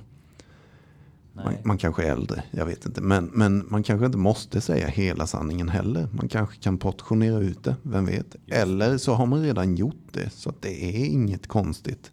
Man, 1.35 1.53
man 1.63 1.77
kanske 1.77 2.03
är 2.03 2.11
äldre, 2.11 2.43
jag 2.51 2.65
vet 2.65 2.85
inte. 2.85 3.01
Men, 3.01 3.25
men 3.33 3.65
man 3.69 3.83
kanske 3.83 4.05
inte 4.05 4.17
måste 4.17 4.61
säga 4.61 4.87
hela 4.87 5.27
sanningen 5.27 5.69
heller. 5.69 6.07
Man 6.11 6.27
kanske 6.27 6.57
kan 6.61 6.77
portionera 6.77 7.39
ut 7.39 7.63
det, 7.63 7.75
vem 7.83 8.05
vet. 8.05 8.35
Eller 8.47 8.97
så 8.97 9.13
har 9.13 9.25
man 9.25 9.41
redan 9.41 9.75
gjort 9.75 10.07
det. 10.11 10.29
Så 10.29 10.49
att 10.49 10.61
det 10.61 10.83
är 10.85 11.05
inget 11.05 11.47
konstigt 11.47 12.11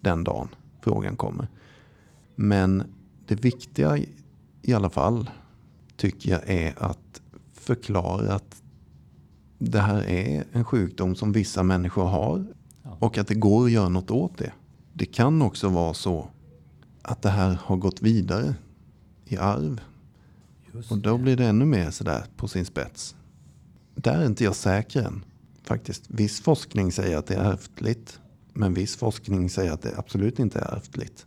den 0.00 0.24
dagen 0.24 0.48
frågan 0.82 1.16
kommer. 1.16 1.48
Men 2.36 2.82
det 3.26 3.34
viktiga 3.34 3.98
i- 4.62 4.74
alla 4.74 4.90
fall 4.90 5.30
tycker 5.96 6.30
jag 6.30 6.40
är 6.50 6.74
att 6.82 7.22
förklara 7.52 8.34
att 8.34 8.62
det 9.58 9.80
här 9.80 10.02
är 10.02 10.44
en 10.52 10.64
sjukdom 10.64 11.14
som 11.14 11.32
vissa 11.32 11.62
människor 11.62 12.04
har. 12.04 12.46
Och 12.82 13.18
att 13.18 13.26
det 13.28 13.34
går 13.34 13.64
att 13.64 13.70
göra 13.70 13.88
något 13.88 14.10
åt 14.10 14.38
det. 14.38 14.52
Det 14.92 15.06
kan 15.06 15.42
också 15.42 15.68
vara 15.68 15.94
så 15.94 16.28
att 17.02 17.22
det 17.22 17.30
här 17.30 17.54
har 17.54 17.76
gått 17.76 18.02
vidare 18.02 18.54
i 19.24 19.36
arv. 19.36 19.80
Just 20.74 20.92
Och 20.92 20.98
då 20.98 21.18
blir 21.18 21.36
det 21.36 21.46
ännu 21.46 21.64
mer 21.64 21.90
sådär 21.90 22.24
på 22.36 22.48
sin 22.48 22.64
spets. 22.64 23.16
Där 23.94 24.18
är 24.20 24.26
inte 24.26 24.44
jag 24.44 24.56
säker 24.56 25.02
än. 25.02 25.24
Faktiskt. 25.62 26.10
Viss 26.10 26.40
forskning 26.42 26.92
säger 26.92 27.18
att 27.18 27.26
det 27.26 27.34
är 27.34 27.52
ärftligt. 27.52 28.20
Men 28.52 28.74
viss 28.74 28.96
forskning 28.96 29.50
säger 29.50 29.72
att 29.72 29.82
det 29.82 29.98
absolut 29.98 30.38
inte 30.38 30.58
är 30.58 30.76
ärftligt. 30.76 31.26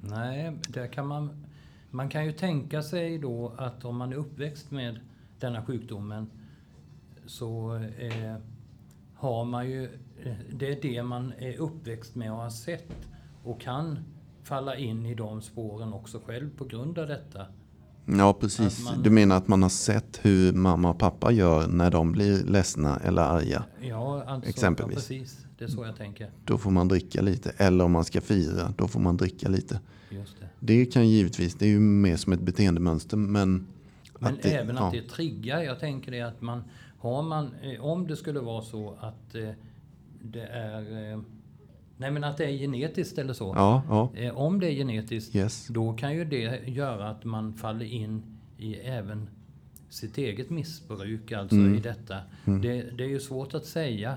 Nej, 0.00 0.58
där 0.68 0.86
kan 0.86 1.06
man... 1.06 1.46
Man 1.90 2.08
kan 2.08 2.24
ju 2.26 2.32
tänka 2.32 2.82
sig 2.82 3.18
då 3.18 3.54
att 3.58 3.84
om 3.84 3.96
man 3.96 4.12
är 4.12 4.16
uppväxt 4.16 4.70
med 4.70 5.00
denna 5.40 5.62
sjukdomen 5.66 6.30
så 7.26 7.74
eh, 7.98 8.36
har 9.14 9.44
man 9.44 9.70
ju... 9.70 9.84
eh, 10.24 10.34
Det 10.52 10.72
är 10.72 10.82
det 10.82 11.02
man 11.02 11.32
är 11.38 11.56
uppväxt 11.56 12.14
med 12.14 12.32
och 12.32 12.38
har 12.38 12.50
sett 12.50 12.92
och 13.44 13.60
kan 13.60 13.98
falla 14.46 14.76
in 14.76 15.06
i 15.06 15.14
de 15.14 15.42
spåren 15.42 15.92
också 15.92 16.20
själv 16.26 16.50
på 16.56 16.64
grund 16.64 16.98
av 16.98 17.06
detta. 17.08 17.46
Ja, 18.18 18.32
precis. 18.40 18.84
Man- 18.84 19.02
Du 19.02 19.10
menar 19.10 19.36
att 19.36 19.48
man 19.48 19.62
har 19.62 19.68
sett 19.70 20.18
hur 20.22 20.52
mamma 20.52 20.90
och 20.90 20.98
pappa 20.98 21.32
gör 21.32 21.68
när 21.68 21.90
de 21.90 22.12
blir 22.12 22.44
ledsna 22.44 22.96
eller 23.04 23.22
arga. 23.22 23.64
Ja, 23.80 24.22
alltså, 24.26 24.50
Exempelvis. 24.50 25.10
Ja, 25.10 25.16
precis. 25.16 25.46
Det 25.58 25.64
är 25.64 25.68
så 25.68 25.84
jag 25.84 25.96
tänker. 25.96 26.30
Då 26.44 26.58
får 26.58 26.70
man 26.70 26.88
dricka 26.88 27.22
lite. 27.22 27.50
Eller 27.56 27.84
om 27.84 27.92
man 27.92 28.04
ska 28.04 28.20
fira, 28.20 28.74
då 28.76 28.88
får 28.88 29.00
man 29.00 29.16
dricka 29.16 29.48
lite. 29.48 29.80
Just 30.10 30.36
det. 30.40 30.48
Det 30.60 30.86
kan 30.86 31.08
givetvis, 31.08 31.54
det 31.54 31.64
är 31.64 31.68
ju 31.70 31.80
mer 31.80 32.16
som 32.16 32.32
ett 32.32 32.40
beteendemönster. 32.40 33.16
Men, 33.16 33.66
Men 34.18 34.34
att 34.34 34.42
det, 34.42 34.48
även 34.50 34.78
att 34.78 34.94
ja. 34.94 35.00
det 35.02 35.08
triggar. 35.08 35.60
Jag 35.62 35.80
tänker 35.80 36.12
det 36.12 36.20
att 36.20 36.40
man 36.42 36.62
har 36.98 37.22
man, 37.22 37.50
eh, 37.62 37.84
om 37.84 38.06
det 38.06 38.16
skulle 38.16 38.40
vara 38.40 38.62
så 38.62 38.94
att 39.00 39.34
eh, 39.34 39.50
det 40.22 40.42
är, 40.46 41.12
eh, 41.12 41.20
nej 41.96 42.10
men 42.10 42.24
att 42.24 42.36
det 42.36 42.44
är 42.44 42.58
genetiskt 42.58 43.18
eller 43.18 43.32
så. 43.32 43.52
Ja, 43.56 43.82
ja. 43.88 44.10
Eh, 44.20 44.36
Om 44.38 44.60
det 44.60 44.66
är 44.70 44.72
genetiskt, 44.72 45.34
Yes. 45.34 45.66
då 45.70 45.92
kan 45.92 46.14
ju 46.14 46.24
det 46.24 46.68
göra 46.68 47.10
att 47.10 47.24
man 47.24 47.54
faller 47.54 47.86
in 47.86 48.22
i 48.58 48.74
även 48.74 49.28
sitt 49.88 50.18
eget 50.18 50.50
missbruk, 50.50 51.32
alltså 51.32 51.56
Mm. 51.56 51.74
i 51.74 51.80
detta. 51.80 52.16
Det, 52.44 52.82
det 52.98 53.04
är 53.04 53.08
ju 53.08 53.20
svårt 53.20 53.54
att 53.54 53.64
säga, 53.66 54.16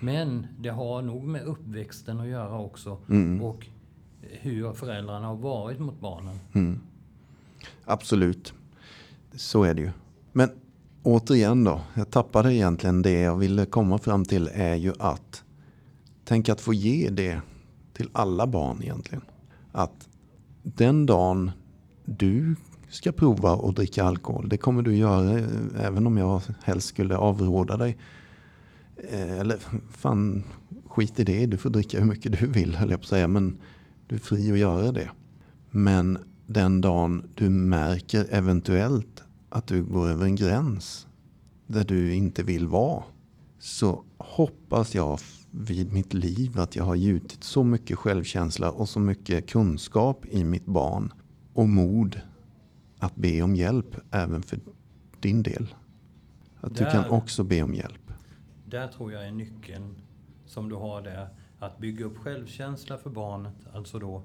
men 0.00 0.46
det 0.58 0.68
har 0.68 1.02
nog 1.02 1.24
med 1.24 1.42
uppväxten 1.42 2.20
att 2.20 2.26
göra 2.28 2.58
också. 2.58 2.98
Mm. 3.08 3.42
Och 3.42 3.66
hur 4.20 4.72
föräldrarna 4.72 5.26
har 5.26 5.36
varit 5.36 5.78
mot 5.78 6.00
barnen. 6.00 6.38
Mm. 6.54 6.80
Absolut. 7.84 8.52
Så 9.34 9.62
är 9.64 9.74
det 9.74 9.80
ju. 9.82 9.90
Men 10.32 10.50
återigen 11.02 11.64
då. 11.64 11.80
Jag 11.94 12.10
tappade 12.10 12.54
egentligen 12.54 13.02
det 13.02 13.20
jag 13.20 13.36
ville 13.36 13.66
komma 13.66 13.98
fram 13.98 14.24
till 14.24 14.50
är 14.52 14.74
ju 14.74 14.92
att 14.98 15.44
tänk 16.30 16.48
att 16.48 16.60
få 16.60 16.74
ge 16.74 17.10
det 17.10 17.40
till 17.92 18.08
alla 18.12 18.46
barn 18.46 18.82
egentligen. 18.82 19.22
Att 19.72 20.08
den 20.62 21.06
dagen 21.06 21.50
du 22.04 22.56
ska 22.88 23.12
prova 23.12 23.52
att 23.52 23.76
dricka 23.76 24.04
alkohol. 24.04 24.48
Det 24.48 24.56
kommer 24.56 24.82
du 24.82 24.96
göra 24.96 25.38
eh, 25.38 25.46
även 25.86 26.06
om 26.06 26.16
jag 26.16 26.42
helst 26.62 26.88
skulle 26.88 27.16
avråda 27.16 27.76
dig. 27.76 27.96
Eh, 28.96 29.40
eller 29.40 29.58
fan, 29.90 30.44
skit 30.86 31.20
i 31.20 31.24
det. 31.24 31.46
Du 31.46 31.56
får 31.56 31.70
dricka 31.70 31.98
hur 31.98 32.06
mycket 32.06 32.40
du 32.40 32.46
vill 32.46 32.76
höll 32.76 32.90
jag 32.90 33.00
på 33.00 33.04
att 33.04 33.08
säga. 33.08 33.28
Men 33.28 33.58
du 34.06 34.14
är 34.14 34.20
fri 34.20 34.52
att 34.52 34.58
göra 34.58 34.92
det. 34.92 35.10
Men 35.70 36.18
den 36.46 36.80
dagen 36.80 37.28
du 37.34 37.48
märker 37.48 38.26
eventuellt 38.30 39.22
att 39.48 39.66
du 39.66 39.82
går 39.82 40.08
över 40.08 40.24
en 40.24 40.36
gräns 40.36 41.06
där 41.66 41.84
du 41.84 42.14
inte 42.14 42.42
vill 42.42 42.66
vara. 42.66 43.02
Så 43.58 44.04
hoppas 44.18 44.94
jag 44.94 45.20
vid 45.50 45.92
mitt 45.92 46.14
liv 46.14 46.58
att 46.60 46.76
jag 46.76 46.84
har 46.84 46.94
gjutit 46.94 47.44
så 47.44 47.64
mycket 47.64 47.98
självkänsla 47.98 48.70
och 48.70 48.88
så 48.88 49.00
mycket 49.00 49.50
kunskap 49.50 50.26
i 50.26 50.44
mitt 50.44 50.66
barn. 50.66 51.12
Och 51.52 51.68
mod 51.68 52.20
att 52.98 53.16
be 53.16 53.42
om 53.42 53.56
hjälp 53.56 53.96
även 54.10 54.42
för 54.42 54.58
din 55.20 55.42
del. 55.42 55.74
Att 56.60 56.76
du 56.76 56.84
Där- 56.84 56.90
kan 56.92 57.10
också 57.10 57.44
be 57.44 57.62
om 57.62 57.74
hjälp. 57.74 58.12
Där 58.66 58.88
tror 58.88 59.12
jag 59.12 59.26
är 59.26 59.30
nyckeln 59.32 59.94
som 60.46 60.68
du 60.68 60.74
har 60.74 61.02
där. 61.02 61.28
Att 61.58 61.78
bygga 61.78 62.04
upp 62.04 62.18
självkänsla 62.18 62.98
för 62.98 63.10
barnet. 63.10 63.54
Alltså 63.74 63.98
då 63.98 64.22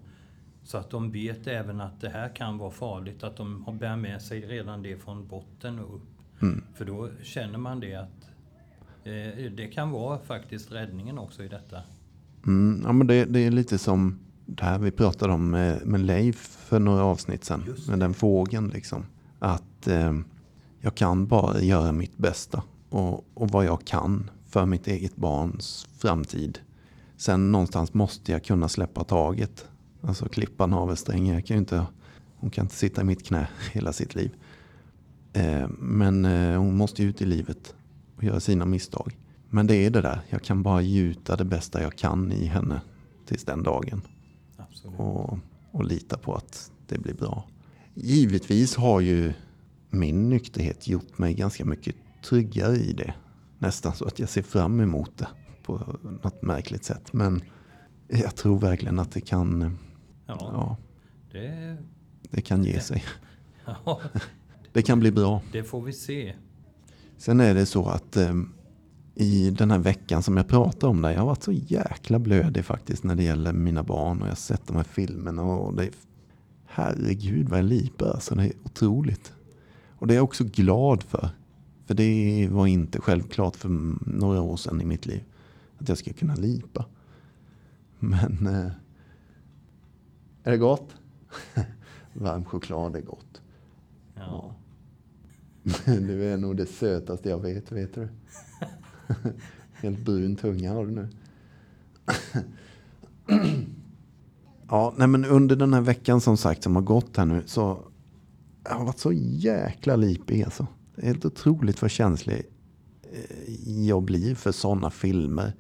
så 0.64 0.78
att 0.78 0.90
de 0.90 1.12
vet 1.12 1.48
även 1.48 1.82
att 1.82 2.02
det 2.02 2.10
här 2.10 2.36
kan 2.36 2.58
vara 2.58 2.72
farligt. 2.72 3.24
Att 3.24 3.38
de 3.38 3.64
har- 3.64 3.74
bär 3.74 3.96
med 3.96 4.22
sig 4.22 4.42
redan 4.42 4.82
det 4.82 4.98
från 4.98 5.28
botten 5.28 5.80
och 5.80 5.96
upp. 5.96 6.42
Mm. 6.42 6.64
För 6.74 6.86
då 6.86 7.10
känner 7.24 7.58
man 7.58 7.80
det 7.80 7.96
att 7.96 8.30
det 9.56 9.72
kan 9.74 9.92
vara 9.92 10.20
faktiskt 10.20 10.72
räddningen 10.72 11.18
också 11.18 11.44
i 11.44 11.48
detta. 11.48 11.82
Mm, 12.46 12.82
ja, 12.86 12.92
men 12.92 13.08
det, 13.08 13.26
det 13.26 13.40
är 13.40 13.52
lite 13.52 13.78
som 13.78 14.20
det 14.46 14.64
här 14.64 14.80
vi 14.80 14.92
pratade 14.92 15.34
om 15.34 15.50
med, 15.50 15.86
med 15.86 16.00
Leif 16.00 16.36
för 16.38 16.80
några 16.80 17.04
avsnitt 17.04 17.44
sedan. 17.44 17.76
Med 17.88 18.00
den 18.00 18.14
fågeln 18.14 18.68
liksom. 18.68 19.06
Att 19.40 19.88
eh, 19.88 20.14
jag 20.80 20.96
kan 20.96 21.28
bara 21.28 21.62
göra 21.62 21.92
mitt 21.92 22.18
bästa. 22.18 22.64
Och, 22.90 23.26
och 23.34 23.50
vad 23.50 23.66
jag 23.66 23.86
kan 23.86 24.30
för 24.50 24.66
mitt 24.66 24.88
eget 24.88 25.16
barns 25.16 25.88
framtid. 25.98 26.60
Sen 27.18 27.52
någonstans 27.52 27.94
måste 27.94 28.32
jag 28.32 28.44
kunna 28.44 28.70
släppa 28.70 29.04
taget. 29.04 29.68
Alltså 30.02 30.30
klippa 30.30 30.66
navelsträngen. 30.66 31.36
Jag 31.36 31.46
kan 31.46 31.58
inte, 31.58 31.86
hon 32.36 32.50
kan 32.50 32.66
inte 32.66 32.76
sitta 32.76 33.02
i 33.02 33.04
mitt 33.04 33.28
knä 33.28 33.48
hela 33.74 33.94
sitt 33.94 34.16
liv. 34.16 34.32
Eh, 35.34 35.68
men 35.80 36.26
eh, 36.26 36.58
hon 36.58 36.78
måste 36.78 37.04
ju 37.04 37.10
ut 37.10 37.22
i 37.22 37.26
livet 37.26 37.76
göra 38.26 38.40
sina 38.40 38.66
misstag. 38.66 39.18
Men 39.50 39.68
det 39.68 39.76
är 39.76 39.90
det 39.90 40.02
där, 40.02 40.20
jag 40.30 40.42
kan 40.44 40.64
bara 40.64 40.82
gjuta 40.82 41.36
det 41.36 41.46
bästa 41.46 41.82
jag 41.82 41.96
kan 41.96 42.32
i 42.32 42.46
henne 42.46 42.82
tills 43.26 43.44
den 43.44 43.64
dagen. 43.64 44.02
Absolut. 44.58 45.00
Och, 45.00 45.38
och 45.72 45.86
lita 45.86 46.18
på 46.18 46.36
att 46.36 46.72
det 46.88 46.98
blir 46.98 47.14
bra. 47.14 47.48
Givetvis 47.94 48.76
har 48.76 49.00
ju 49.00 49.34
min 49.90 50.30
nykterhet 50.30 50.88
gjort 50.88 51.18
mig 51.18 51.34
ganska 51.34 51.66
mycket 51.66 51.96
tryggare 52.24 52.76
i 52.76 52.94
det. 52.94 53.14
Nästan 53.60 53.94
så 53.96 54.06
att 54.06 54.20
jag 54.20 54.30
ser 54.30 54.42
fram 54.42 54.80
emot 54.80 55.18
det 55.18 55.28
på 55.64 55.98
något 56.24 56.42
märkligt 56.42 56.84
sätt. 56.84 57.14
Men 57.14 57.44
jag 58.08 58.36
tror 58.36 58.60
verkligen 58.60 59.00
att 59.00 59.12
det 59.12 59.22
kan, 59.22 59.78
Ja, 60.26 60.38
ja, 60.40 60.78
det, 61.32 61.78
det 62.30 62.42
kan 62.42 62.64
ge 62.64 62.80
sig. 62.80 63.04
ja, 63.86 64.02
Det 64.74 64.82
kan 64.82 65.00
bli 65.00 65.12
bra. 65.12 65.42
det 65.52 65.64
får 65.64 65.82
vi 65.82 65.94
se. 65.94 66.36
Sen 67.18 67.40
är 67.40 67.54
det 67.54 67.66
så 67.66 67.88
att 67.88 68.18
eh, 68.18 68.34
i 69.16 69.50
den 69.50 69.72
här 69.72 69.80
veckan 69.80 70.24
som 70.24 70.38
jag 70.38 70.48
pratar 70.48 70.88
om 70.88 71.02
där, 71.02 71.12
jag 71.12 71.20
har 71.20 71.26
varit 71.26 71.44
så 71.44 71.52
jäkla 71.52 72.20
blödig 72.20 72.66
faktiskt 72.66 73.04
när 73.04 73.16
det 73.16 73.24
gäller 73.24 73.54
mina 73.54 73.84
barn 73.84 74.18
och 74.22 74.28
jag 74.28 74.32
har 74.32 74.36
sett 74.36 74.68
de 74.68 74.76
här 74.76 74.84
filmerna 74.84 75.44
och 75.44 75.74
det 75.74 75.84
är, 75.84 75.92
herregud 76.66 77.50
vad 77.50 77.60
jag 77.60 77.66
lipar 77.66 78.12
alltså, 78.12 78.36
det 78.36 78.44
är 78.44 78.54
otroligt. 78.64 79.34
Och 79.98 80.08
det 80.08 80.14
är 80.14 80.16
jag 80.16 80.24
också 80.24 80.44
glad 80.44 81.04
för. 81.04 81.30
För 81.86 81.94
det 81.94 82.48
var 82.52 82.68
inte 82.68 83.02
självklart 83.02 83.56
för 83.56 83.70
några 84.06 84.42
år 84.42 84.58
sedan 84.58 84.82
i 84.82 84.86
mitt 84.86 85.06
liv. 85.06 85.24
Att 85.78 85.90
jag 85.90 85.98
skulle 85.98 86.14
kunna 86.14 86.36
lipa. 86.36 86.86
Men 88.00 88.48
eh, 88.48 88.72
är 90.44 90.52
det 90.52 90.58
gott? 90.58 90.96
Varm 92.14 92.46
choklad 92.46 92.96
är 92.96 93.02
gott. 93.02 93.42
Ja. 94.16 94.56
Du 95.86 96.24
är 96.26 96.38
nog 96.38 96.58
det 96.58 96.66
sötaste 96.66 97.30
jag 97.30 97.40
vet, 97.40 97.72
vet 97.72 97.94
du. 97.94 98.08
Helt 99.74 100.00
brun 100.00 100.36
tunga 100.36 100.74
har 100.74 100.86
du 100.86 100.92
nu. 100.92 101.08
Ja, 104.70 104.94
nej 104.98 105.08
men 105.08 105.26
under 105.26 105.56
den 105.56 105.74
här 105.74 105.82
veckan 105.82 106.22
som 106.22 106.38
sagt 106.38 106.64
som 106.64 106.76
har 106.76 106.84
gått 106.84 107.18
här 107.18 107.26
nu 107.26 107.44
så 107.46 107.80
jag 108.64 108.76
har 108.76 108.86
varit 108.86 109.00
så 109.00 109.12
jäkla 109.14 109.96
lipig 109.96 110.44
alltså. 110.44 110.68
Helt 110.98 111.26
otroligt 111.26 111.82
vad 111.82 111.92
känslig 111.92 112.44
eh, 113.14 113.86
jag 113.86 114.04
blir 114.04 114.36
för 114.36 114.52
sådana 114.52 114.90
filmer 114.90 115.54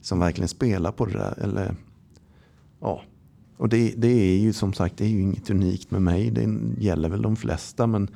som 0.00 0.18
verkligen 0.18 0.48
spelar 0.48 0.92
på 0.92 1.06
det 1.06 1.18
där. 1.18 1.38
Eller, 1.38 1.74
ja. 2.80 3.02
Och 3.56 3.68
det, 3.68 3.94
det 3.96 4.08
är 4.08 4.38
ju 4.38 4.52
som 4.52 4.72
sagt 4.72 4.96
det 4.96 5.04
är 5.04 5.08
ju 5.08 5.20
inget 5.20 5.50
unikt 5.50 5.90
med 5.90 6.02
mig. 6.02 6.30
Det 6.30 6.58
gäller 6.78 7.08
väl 7.08 7.22
de 7.22 7.36
flesta. 7.36 7.86
Men 7.86 8.08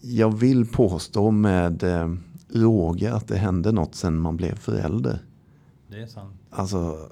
jag 0.00 0.36
vill 0.36 0.66
påstå 0.66 1.30
med 1.30 1.82
eh, 1.82 2.14
råge 2.48 3.14
att 3.14 3.28
det 3.28 3.36
hände 3.36 3.72
något 3.72 3.94
sen 3.94 4.18
man 4.18 4.36
blev 4.36 4.54
förälder. 4.54 5.18
Det 5.88 6.02
är 6.02 6.06
sant. 6.06 6.34
Alltså, 6.50 7.08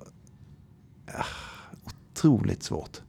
ah, 1.07 1.25
otroligt 1.85 2.63
svårt. 2.63 3.01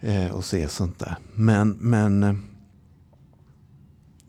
Eh, 0.00 0.34
att 0.34 0.44
se 0.44 0.68
sånt 0.68 0.98
där. 0.98 1.16
Men, 1.34 1.70
men 1.70 2.22
eh, 2.22 2.34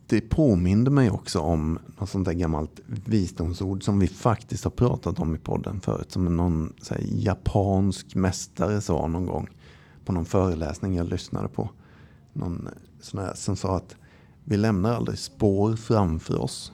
det 0.06 0.20
påminde 0.20 0.90
mig 0.90 1.10
också 1.10 1.40
om 1.40 1.78
något 1.98 2.10
sånt 2.10 2.24
där 2.24 2.32
gammalt 2.32 2.80
visdomsord 2.86 3.82
som 3.82 3.98
vi 3.98 4.06
faktiskt 4.06 4.64
har 4.64 4.70
pratat 4.70 5.18
om 5.18 5.34
i 5.34 5.38
podden 5.38 5.80
förut. 5.80 6.12
Som 6.12 6.36
någon 6.36 6.72
här, 6.90 7.00
japansk 7.02 8.14
mästare 8.14 8.80
sa 8.80 9.06
någon 9.06 9.26
gång 9.26 9.48
på 10.04 10.12
någon 10.12 10.24
föreläsning 10.24 10.94
jag 10.94 11.08
lyssnade 11.08 11.48
på. 11.48 11.70
Någon 12.32 12.66
eh, 12.66 12.72
sån 13.00 13.20
här 13.20 13.34
som 13.34 13.56
sa 13.56 13.76
att 13.76 13.96
vi 14.44 14.56
lämnar 14.56 14.94
aldrig 14.94 15.18
spår 15.18 15.76
framför 15.76 16.40
oss. 16.40 16.72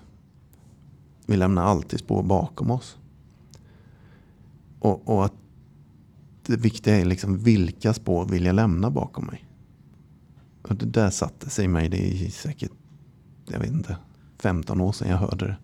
Vi 1.26 1.36
lämnar 1.36 1.62
alltid 1.62 2.00
spår 2.00 2.22
bakom 2.22 2.70
oss. 2.70 2.98
Och, 4.78 5.08
och 5.08 5.24
att 5.24 5.32
det 6.46 6.56
viktiga 6.56 6.96
är 6.96 7.04
liksom 7.04 7.38
vilka 7.38 7.94
spår 7.94 8.24
vill 8.24 8.44
jag 8.44 8.54
lämna 8.54 8.90
bakom 8.90 9.26
mig. 9.26 9.44
Och 10.62 10.76
det 10.76 10.86
där 10.86 11.10
satte 11.10 11.50
sig 11.50 11.64
i 11.64 11.68
mig. 11.68 11.88
Det 11.88 12.26
är 12.26 12.30
säkert, 12.30 12.72
jag 13.46 13.58
vet 13.58 13.70
inte, 13.70 13.96
15 14.38 14.80
år 14.80 14.92
sedan 14.92 15.08
jag 15.08 15.16
hörde 15.16 15.46
det. 15.46 15.56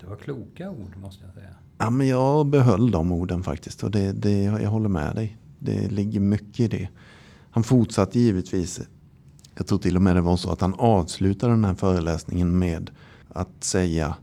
Det 0.00 0.06
var 0.06 0.16
kloka 0.16 0.70
ord 0.70 0.96
måste 0.96 1.24
jag 1.24 1.34
säga. 1.34 1.54
Ja, 1.78 1.90
men 1.90 2.08
jag 2.08 2.46
behöll 2.46 2.90
de 2.90 3.12
orden 3.12 3.42
faktiskt. 3.42 3.82
Och 3.82 3.90
det, 3.90 4.12
det, 4.12 4.42
jag 4.42 4.70
håller 4.70 4.88
med 4.88 5.14
dig. 5.14 5.36
Det 5.58 5.88
ligger 5.90 6.20
mycket 6.20 6.60
i 6.60 6.68
det. 6.68 6.88
Han 7.50 7.64
fortsatte 7.64 8.20
givetvis. 8.20 8.80
Jag 9.58 9.66
tror 9.66 9.78
till 9.78 9.96
och 9.96 10.02
med 10.02 10.16
det 10.16 10.20
var 10.20 10.36
så 10.36 10.50
att 10.50 10.60
han 10.60 10.74
avslutade 10.74 11.52
den 11.52 11.64
här 11.64 11.74
föreläsningen 11.74 12.58
med 12.58 12.90
att 13.28 13.64
säga 13.64 14.16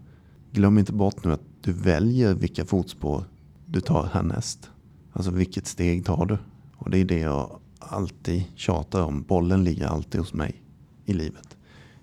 Glöm 0.52 0.78
inte 0.78 0.94
bort 0.94 1.24
nu 1.24 1.34
att 1.34 1.42
du 1.62 1.72
väljer 1.72 2.34
vilka 2.34 2.66
fotspår 2.66 3.24
du 3.66 3.82
tar 3.82 4.04
härnäst. 4.04 4.70
Alltså 5.14 5.32
vilket 5.32 5.68
steg 5.68 6.06
tar 6.06 6.26
du? 6.26 6.38
Och 6.76 6.90
det 6.90 6.98
är 6.98 7.06
det 7.06 7.20
jag 7.20 7.60
alltid 7.80 8.44
tjatar 8.56 9.02
om. 9.02 9.24
Bollen 9.24 9.64
ligger 9.64 9.88
alltid 9.88 10.22
hos 10.22 10.34
mig 10.34 10.64
i 11.06 11.14
livet. 11.14 11.58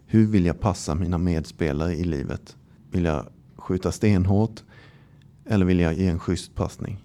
Hur 0.07 0.27
vill 0.27 0.47
jag 0.47 0.61
passa 0.61 0.95
mina 0.95 1.19
medspelare 1.19 1.95
i 1.95 2.05
livet? 2.05 2.57
Vill 2.91 3.05
jag 3.05 3.27
skjuta 3.57 3.93
stenhårt 3.93 4.63
eller 5.45 5.67
vill 5.67 5.81
jag 5.81 5.95
ge 5.95 6.07
en 6.07 6.19
schysst 6.19 6.55
passning? 6.55 7.05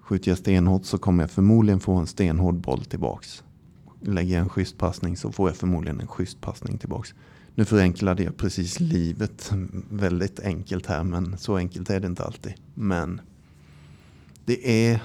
Skjuter 0.00 0.30
jag 0.30 0.38
stenhårt 0.38 0.84
så 0.84 0.98
kommer 0.98 1.22
jag 1.22 1.30
förmodligen 1.30 1.80
få 1.80 1.94
en 1.94 2.06
stenhård 2.06 2.54
boll 2.54 2.84
tillbaks. 2.84 3.44
Lägger 4.00 4.34
jag 4.34 4.42
en 4.42 4.48
schysst 4.48 4.78
passning 4.78 5.16
så 5.16 5.32
får 5.32 5.48
jag 5.48 5.56
förmodligen 5.56 6.00
en 6.00 6.06
schysst 6.06 6.40
passning 6.40 6.78
tillbaks. 6.78 7.14
Nu 7.54 7.64
förenklade 7.64 8.22
jag 8.22 8.36
precis 8.36 8.80
livet 8.80 9.52
väldigt 9.90 10.40
enkelt 10.40 10.86
här 10.86 11.04
men 11.04 11.38
så 11.38 11.56
enkelt 11.56 11.90
är 11.90 12.00
det 12.00 12.06
inte 12.06 12.24
alltid. 12.24 12.54
Men 12.74 13.20
det 14.44 14.90
är, 14.90 15.02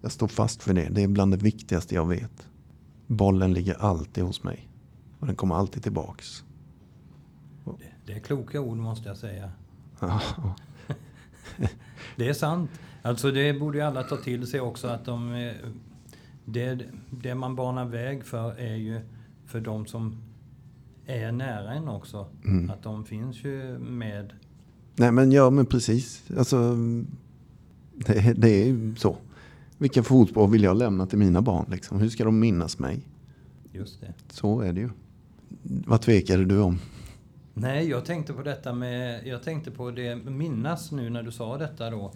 jag 0.00 0.12
står 0.12 0.28
fast 0.28 0.62
för 0.62 0.74
det, 0.74 0.88
det 0.90 1.02
är 1.02 1.08
bland 1.08 1.32
det 1.32 1.36
viktigaste 1.36 1.94
jag 1.94 2.06
vet. 2.06 2.48
Bollen 3.06 3.52
ligger 3.52 3.74
alltid 3.74 4.24
hos 4.24 4.42
mig. 4.42 4.68
Och 5.18 5.26
den 5.26 5.36
kommer 5.36 5.54
alltid 5.54 5.82
tillbaks. 5.82 6.44
Det, 8.06 8.12
är 8.12 8.18
kloka 8.18 8.60
ord 8.60 8.76
måste 8.76 9.08
jag 9.08 9.16
säga. 9.16 9.50
Det 12.16 12.28
är 12.28 12.32
sant. 12.32 12.70
Alltså 13.02 13.30
det 13.30 13.52
borde 13.52 13.78
ju 13.78 13.84
alla 13.84 14.02
ta 14.02 14.16
till 14.16 14.46
sig 14.46 14.60
också 14.60 14.88
att 14.88 15.04
de, 15.04 15.34
eh, 15.34 15.54
det, 16.46 16.78
det 17.10 17.34
man 17.34 17.56
banar 17.56 17.84
väg 17.84 18.24
för 18.24 18.52
är 18.58 18.76
ju 18.76 19.00
för 19.46 19.60
de 19.60 19.86
som 19.86 20.16
är 21.06 21.32
nära 21.32 21.74
en 21.74 21.88
också. 21.88 22.26
Mm. 22.44 22.70
Att 22.70 22.82
de 22.82 23.04
finns 23.04 23.44
ju 23.44 23.78
med. 23.78 24.32
Nej 24.94 25.12
men 25.12 25.32
ja 25.32 25.50
men 25.50 25.66
precis. 25.66 26.22
Alltså, 26.38 26.76
det, 27.94 28.34
det 28.36 28.62
är 28.62 28.66
ju 28.66 28.94
så. 28.96 29.16
Vilka 29.78 30.02
fotspår 30.02 30.48
vill 30.48 30.62
jag 30.62 30.76
lämna 30.76 31.06
till 31.06 31.18
mina 31.18 31.42
barn? 31.42 31.66
Liksom? 31.70 32.00
Hur 32.00 32.08
ska 32.08 32.24
de 32.24 32.38
minnas 32.38 32.78
mig? 32.78 33.00
Just 33.72 34.00
det. 34.00 34.14
Så 34.30 34.60
är 34.60 34.72
det 34.72 34.80
ju. 34.80 34.90
Vad 35.62 36.00
tvekade 36.00 36.44
du 36.44 36.60
om? 36.60 36.78
Nej, 37.58 37.88
jag 37.88 38.04
tänkte 38.04 38.32
på 38.32 38.42
detta 38.42 38.72
med, 38.72 39.26
jag 39.26 39.42
tänkte 39.42 39.70
på 39.70 39.90
det, 39.90 40.16
minnas 40.16 40.92
nu 40.92 41.10
när 41.10 41.22
du 41.22 41.32
sa 41.32 41.58
detta 41.58 41.90
då. 41.90 42.12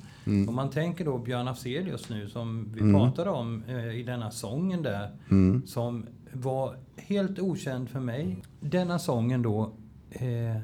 Om 0.49 0.55
man 0.55 0.71
tänker 0.71 1.05
då 1.05 1.19
Björn 1.19 1.49
Afzelius 1.49 2.09
nu 2.11 2.29
som 2.29 2.73
vi 2.75 2.81
Mm. 2.81 2.95
pratade 2.95 3.31
om 3.31 3.63
eh, 3.69 3.95
i 4.01 4.03
denna 4.03 4.31
sången 4.31 4.83
där. 4.83 5.11
Mm. 5.31 5.67
Som 5.67 6.07
var 6.33 6.77
helt 6.97 7.39
okänd 7.39 7.89
för 7.89 8.01
mig. 8.01 8.43
Denna 8.61 8.99
sången 8.99 9.43
då 9.43 9.73
eh, 10.11 10.61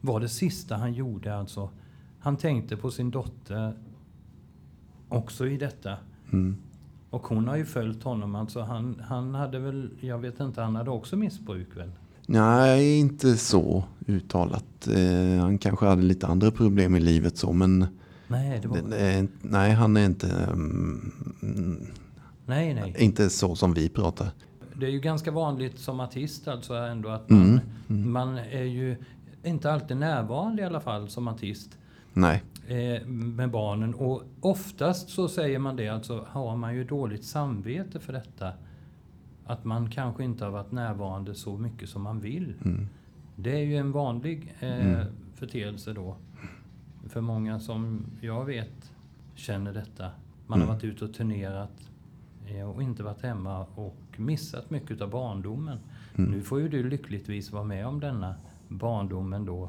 var 0.00 0.20
det 0.20 0.28
sista 0.28 0.76
han 0.76 0.92
gjorde 0.92 1.36
alltså. 1.36 1.70
Han 2.20 2.36
tänkte 2.36 2.76
på 2.76 2.90
sin 2.90 3.10
dotter 3.10 3.74
också 5.08 5.46
i 5.46 5.56
detta. 5.56 5.96
Mm. 6.32 6.56
Och 7.10 7.26
hon 7.26 7.48
har 7.48 7.56
ju 7.56 7.64
följt 7.64 8.02
honom. 8.02 8.34
Alltså 8.34 8.60
han, 8.60 9.02
han 9.08 9.34
hade 9.34 9.58
väl, 9.58 9.90
jag 10.00 10.18
vet 10.18 10.40
inte, 10.40 10.60
han 10.62 10.76
hade 10.76 10.90
också 10.90 11.16
missbruk 11.16 11.76
väl? 11.76 11.90
Nej, 12.32 12.98
inte 12.98 13.36
så 13.36 13.84
uttalat. 14.06 14.88
Eh, 14.88 15.40
han 15.40 15.58
kanske 15.58 15.86
hade 15.86 16.02
lite 16.02 16.26
andra 16.26 16.50
problem 16.50 16.96
i 16.96 17.00
livet 17.00 17.36
så 17.36 17.52
men 17.52 17.86
Nej, 18.28 18.58
det 18.62 18.68
var... 18.68 18.78
det, 18.88 18.96
är, 18.96 19.28
nej, 19.42 19.72
han 19.72 19.96
är 19.96 20.04
inte, 20.06 20.28
mm, 20.28 21.86
Nej, 22.46 22.74
nej. 22.74 22.94
inte 22.98 23.30
så 23.30 23.56
som 23.56 23.74
vi 23.74 23.88
pratar. 23.88 24.30
det 24.74 24.86
är 24.86 24.90
ju 24.90 25.00
ganska 25.00 25.30
vanligt 25.30 25.78
som 25.78 26.00
artist 26.00 26.48
alltså 26.48 26.74
ändå 26.74 27.08
att 27.08 27.30
man, 27.30 27.60
man 27.86 28.38
är 28.38 28.64
ju 28.64 28.96
inte 29.44 29.72
alltid 29.72 29.96
närvarande 29.96 30.62
i 30.62 30.64
alla 30.64 30.80
fall 30.80 31.08
som 31.08 31.28
artist 31.28 31.78
Nej. 32.12 32.42
eh, 32.66 33.06
med 33.06 33.50
barnen. 33.50 33.94
Och 33.94 34.22
oftast 34.40 35.08
så 35.08 35.28
säger 35.28 35.58
man 35.58 35.76
det, 35.76 35.88
alltså 35.88 36.26
har 36.28 36.56
man 36.56 36.74
ju 36.74 36.84
dåligt 36.84 37.24
samvete 37.24 38.00
för 38.00 38.12
detta. 38.12 38.52
Att 39.46 39.64
man 39.64 39.90
kanske 39.90 40.24
inte 40.24 40.44
har 40.44 40.52
varit 40.52 40.72
närvarande 40.72 41.34
så 41.34 41.58
mycket 41.58 41.88
som 41.88 42.02
man 42.02 42.20
vill. 42.20 42.54
Det 43.36 43.50
är 43.50 43.64
ju 43.64 43.76
en 43.76 43.92
vanlig 43.92 44.54
eh, 44.60 45.04
företeelse 45.34 45.92
då. 45.92 46.16
För 47.08 47.20
många 47.20 47.60
som 47.60 48.06
jag 48.20 48.44
vet 48.44 48.92
känner 49.34 49.72
detta. 49.72 50.10
Man 50.46 50.60
har 50.60 50.66
varit 50.66 50.84
ute 50.84 51.04
och 51.04 51.14
turnerat 51.14 51.88
eh, 52.46 52.70
och 52.70 52.82
inte 52.82 53.02
varit 53.02 53.22
hemma 53.22 53.66
och 53.74 53.96
missat 54.16 54.70
mycket 54.70 55.00
av 55.00 55.10
barndomen. 55.10 55.78
Nu 56.14 56.42
får 56.42 56.60
ju 56.60 56.68
du 56.68 56.88
lyckligtvis 56.88 57.52
vara 57.52 57.64
med 57.64 57.86
om 57.86 58.00
denna 58.00 58.34
barndomen 58.68 59.44
då. 59.44 59.68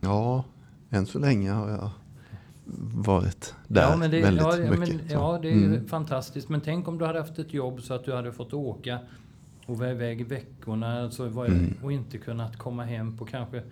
Ja, 0.00 0.44
än 0.90 1.06
så 1.06 1.18
länge 1.18 1.50
har 1.50 1.70
jag 1.70 1.90
varit 2.94 3.54
där 3.68 3.82
ja, 3.90 3.96
men 3.96 4.10
det, 4.10 4.22
väldigt 4.22 4.42
ja, 4.42 4.56
mycket. 4.56 4.78
Men, 4.78 5.00
ja, 5.10 5.38
det 5.42 5.48
är 5.48 5.54
ju 5.54 5.66
Mm. 5.66 5.86
fantastiskt. 5.88 6.48
Men 6.48 6.60
tänk 6.60 6.88
om 6.88 6.98
du 6.98 7.04
hade 7.06 7.18
haft 7.18 7.38
ett 7.38 7.54
jobb 7.54 7.82
så 7.82 7.94
att 7.94 8.04
du 8.04 8.12
hade 8.14 8.32
fått 8.32 8.52
åka 8.54 8.98
och 9.66 9.78
vara 9.78 9.90
iväg 9.90 10.20
i 10.20 10.24
veckorna 10.24 11.02
alltså, 11.02 11.28
var, 11.28 11.46
Mm. 11.46 11.74
och 11.82 11.92
inte 11.92 12.18
kunnat 12.18 12.56
komma 12.56 12.84
hem 12.84 13.16
på 13.16 13.24
kanske 13.24 13.62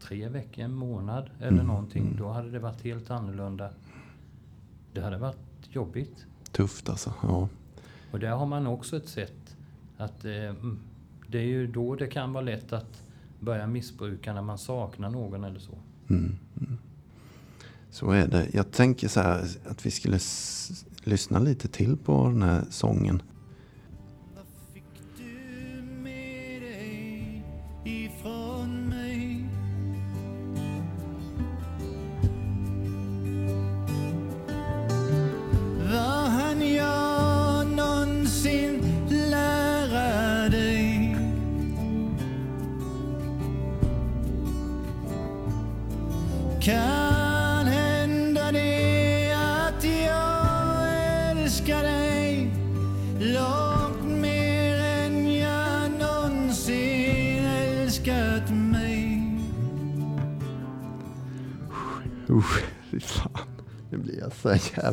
tre 0.00 0.28
veckor, 0.28 0.64
en 0.64 0.74
månad 0.74 1.30
eller 1.38 1.48
Mm. 1.48 1.66
någonting. 1.66 2.16
Då 2.18 2.28
hade 2.28 2.50
det 2.50 2.58
varit 2.58 2.82
helt 2.84 3.10
annorlunda. 3.10 3.70
Det 4.92 5.00
hade 5.00 5.18
varit 5.18 5.36
jobbigt. 5.72 6.26
Tufft 6.52 6.88
alltså. 6.88 7.12
Ja. 7.22 7.48
Och 8.10 8.18
där 8.20 8.30
har 8.30 8.46
man 8.46 8.66
också 8.66 8.96
ett 8.96 9.08
sätt 9.08 9.56
att 9.96 10.24
eh, 10.24 10.32
mm, 10.32 10.78
det 11.28 11.38
är 11.38 11.42
ju 11.46 11.66
då 11.66 11.94
det 11.94 12.06
kan 12.06 12.32
vara 12.32 12.44
lätt 12.44 12.72
att 12.72 13.02
börja 13.40 13.66
missbruka 13.66 14.32
när 14.32 14.42
man 14.42 14.58
saknar 14.58 15.10
någon 15.10 15.44
eller 15.44 15.60
så. 15.60 15.72
Mm. 16.08 16.36
Så 17.94 18.10
är 18.10 18.26
det. 18.26 18.48
Jag 18.52 18.70
tänker 18.70 19.08
så 19.08 19.20
här 19.20 19.46
att 19.64 19.86
vi 19.86 19.90
skulle 19.90 20.18
lyssna 21.04 21.38
lite 21.38 21.68
till 21.68 21.96
på 21.96 22.28
den 22.28 22.42
här 22.42 22.64
sången. 22.70 23.22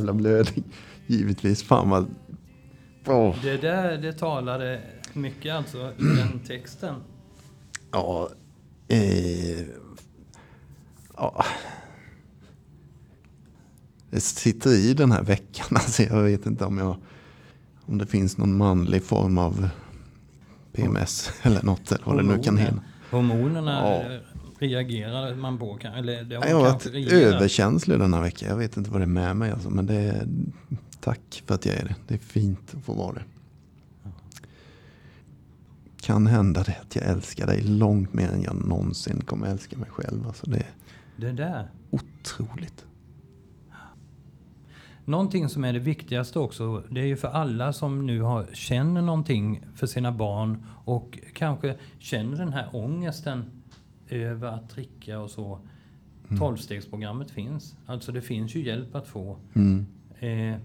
Jävla 0.01 0.13
blödig. 0.13 0.63
Givetvis. 1.07 1.63
Fan 1.63 1.89
vad... 1.89 2.15
Åh. 3.07 3.35
Det 3.43 3.57
där 3.57 3.97
det 3.97 4.13
talade 4.13 4.81
mycket 5.13 5.55
alltså 5.55 5.77
i 5.77 6.03
den 6.03 6.39
texten. 6.47 6.95
Ja. 7.91 8.29
Eh, 8.87 9.61
ja. 11.17 11.45
Det 14.09 14.19
sitter 14.19 14.69
i 14.69 14.93
den 14.93 15.11
här 15.11 15.23
veckan. 15.23 15.67
Alltså 15.75 16.03
jag 16.03 16.23
vet 16.23 16.45
inte 16.45 16.65
om 16.65 16.77
jag... 16.77 16.95
Om 17.85 17.97
det 17.97 18.05
finns 18.05 18.37
någon 18.37 18.57
manlig 18.57 19.03
form 19.03 19.37
av 19.37 19.69
PMS 20.73 21.31
eller 21.41 21.63
något. 21.63 21.91
Eller 21.91 22.05
vad 22.05 22.17
det 22.17 22.23
nu 22.23 22.43
kan 22.43 22.57
hända. 22.57 22.81
Hormonerna 23.11 23.71
Ja. 23.71 24.19
Reagerar 24.61 25.35
man 25.35 25.57
på. 25.57 25.79
Eller 25.95 26.23
det 26.23 26.35
har 26.35 26.45
Jag 26.45 26.55
har 26.55 26.63
varit 26.63 26.85
reagerat. 26.85 27.33
överkänslig 27.33 27.99
den 27.99 28.13
här 28.13 28.21
veckan. 28.21 28.49
Jag 28.49 28.57
vet 28.57 28.77
inte 28.77 28.89
vad 28.91 29.01
det 29.01 29.05
är 29.05 29.07
med 29.07 29.35
mig. 29.35 29.51
Alltså, 29.51 29.69
men 29.69 29.85
det 29.85 29.93
är, 29.95 30.27
tack 30.99 31.43
för 31.45 31.55
att 31.55 31.65
jag 31.65 31.75
är 31.75 31.83
det. 31.85 31.95
Det 32.07 32.13
är 32.13 32.17
fint 32.19 32.73
att 32.77 32.83
få 32.83 32.93
vara 32.93 33.13
det. 33.13 33.23
Kan 36.01 36.27
hända 36.27 36.63
det 36.63 36.77
att 36.81 36.95
jag 36.95 37.05
älskar 37.05 37.47
dig 37.47 37.61
långt 37.61 38.13
mer 38.13 38.29
än 38.29 38.41
jag 38.43 38.55
någonsin 38.67 39.21
kommer 39.21 39.47
älska 39.47 39.77
mig 39.77 39.89
själv. 39.89 40.27
Alltså, 40.27 40.49
det 40.49 40.57
är 40.57 40.65
Det 41.17 41.31
där. 41.31 41.67
otroligt. 41.89 42.85
Någonting 45.05 45.49
som 45.49 45.63
är 45.65 45.73
det 45.73 45.79
viktigaste 45.79 46.39
också, 46.39 46.83
det 46.89 47.01
är 47.01 47.05
ju 47.05 47.17
för 47.17 47.27
alla 47.27 47.73
som 47.73 48.05
nu 48.05 48.21
har, 48.21 48.47
känner 48.53 49.01
någonting 49.01 49.63
för 49.75 49.87
sina 49.87 50.11
barn 50.11 50.65
och 50.85 51.19
kanske 51.33 51.75
känner 51.99 52.37
den 52.37 52.53
här 52.53 52.69
ångesten 52.73 53.60
över 54.11 54.47
att 54.47 54.69
dricka 54.69 55.19
och 55.19 55.29
så. 55.29 55.59
Tolvstegsprogrammet 56.37 57.31
finns. 57.31 57.75
Alltså 57.85 58.11
det 58.11 58.21
finns 58.21 58.55
ju 58.55 58.65
hjälp 58.65 58.95
att 58.95 59.07
få. 59.07 59.37
Mm. 59.53 59.85
Eh, 60.19 60.59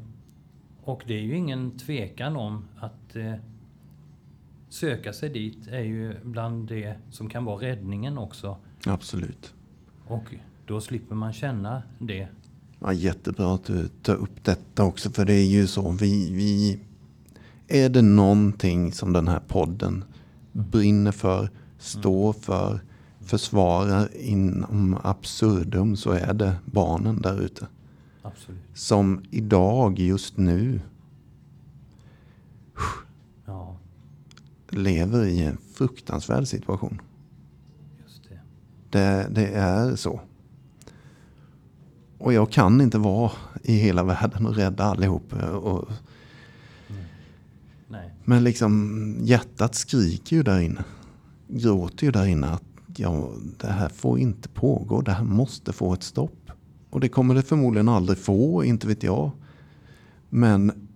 och 0.82 1.02
det 1.06 1.14
är 1.14 1.22
ju 1.22 1.37
ingen 1.37 1.78
tvekan 1.78 2.37
om 2.37 2.64
att 2.76 3.16
eh, 3.16 3.35
söka 4.68 5.12
sig 5.12 5.28
dit 5.28 5.68
är 5.68 5.80
ju 5.80 6.14
bland 6.24 6.68
det 6.68 6.96
som 7.11 7.28
kan 7.28 7.44
vara 7.44 7.62
räddningen 7.62 8.18
också. 8.18 8.56
Absolut. 8.87 9.54
Och 10.06 10.35
då 10.66 10.80
slipper 10.80 11.14
man 11.14 11.32
känna 11.32 11.82
det. 11.98 12.28
Ja, 12.80 12.92
jättebra 12.92 13.54
att 13.54 13.64
du 13.64 13.88
tar 13.88 14.14
upp 14.14 14.44
detta 14.44 14.85
också. 14.85 15.11
För 15.11 15.24
det 15.24 15.35
är 15.35 15.46
ju 15.46 15.66
så. 15.66 15.90
Vi, 15.90 16.32
vi, 16.32 16.80
är 17.68 17.88
det 17.88 18.02
någonting 18.02 18.92
som 18.92 19.12
den 19.12 19.28
här 19.28 19.40
podden 19.48 20.04
brinner 20.52 21.12
för, 21.12 21.50
står 21.78 22.32
för, 22.32 22.80
försvarar 23.27 24.17
inom 24.17 24.99
absurdum 25.03 25.97
så 25.97 26.11
är 26.11 26.35
det 26.35 26.57
barnen 26.65 27.21
där 27.23 27.41
ute. 27.41 27.67
Absolut. 28.23 28.61
Som 28.75 29.23
idag, 29.31 29.99
just 29.99 30.37
nu, 30.37 30.81
Ja, 33.47 33.77
lever 34.71 35.25
i 35.25 35.43
en 35.43 35.59
fruktansvärd 35.75 36.47
situation. 36.49 37.01
just 38.05 38.23
det. 38.29 38.41
Det, 38.99 39.29
det 39.31 39.47
är 39.47 39.97
så. 39.97 40.21
Och 42.19 42.33
jag 42.33 42.51
kan 42.53 42.81
inte 42.81 42.99
vara 42.99 43.33
i 43.62 43.73
hela 43.77 44.05
världen 44.05 44.47
och 44.47 44.55
rädda 44.57 44.85
allihop. 44.85 45.33
Och, 45.62 45.89
Nej. 47.89 48.15
men 48.25 48.45
liksom 48.45 49.17
hjärtat 49.21 49.75
skriker 49.75 50.37
ju 50.37 50.43
där 50.43 50.61
inne. 50.61 50.85
Gråter 51.49 52.07
ju 52.07 52.11
där 52.12 52.27
inne 52.27 52.47
att 52.47 52.62
ja, 52.98 53.30
det 53.59 53.66
här 53.66 53.88
får 53.88 54.18
inte 54.18 54.48
pågå. 54.48 55.00
Det 55.00 55.12
här 55.12 55.24
måste 55.24 55.72
få 55.72 55.94
ett 55.94 56.02
stopp. 56.02 56.50
Och 56.90 57.00
det 57.00 57.09
kommer 57.09 57.35
det 57.35 57.42
förmodligen 57.42 57.88
aldrig 57.88 58.18
få, 58.18 58.64
inte 58.64 58.87
vet 58.87 59.02
jag. 59.02 59.30
Men 60.28 60.88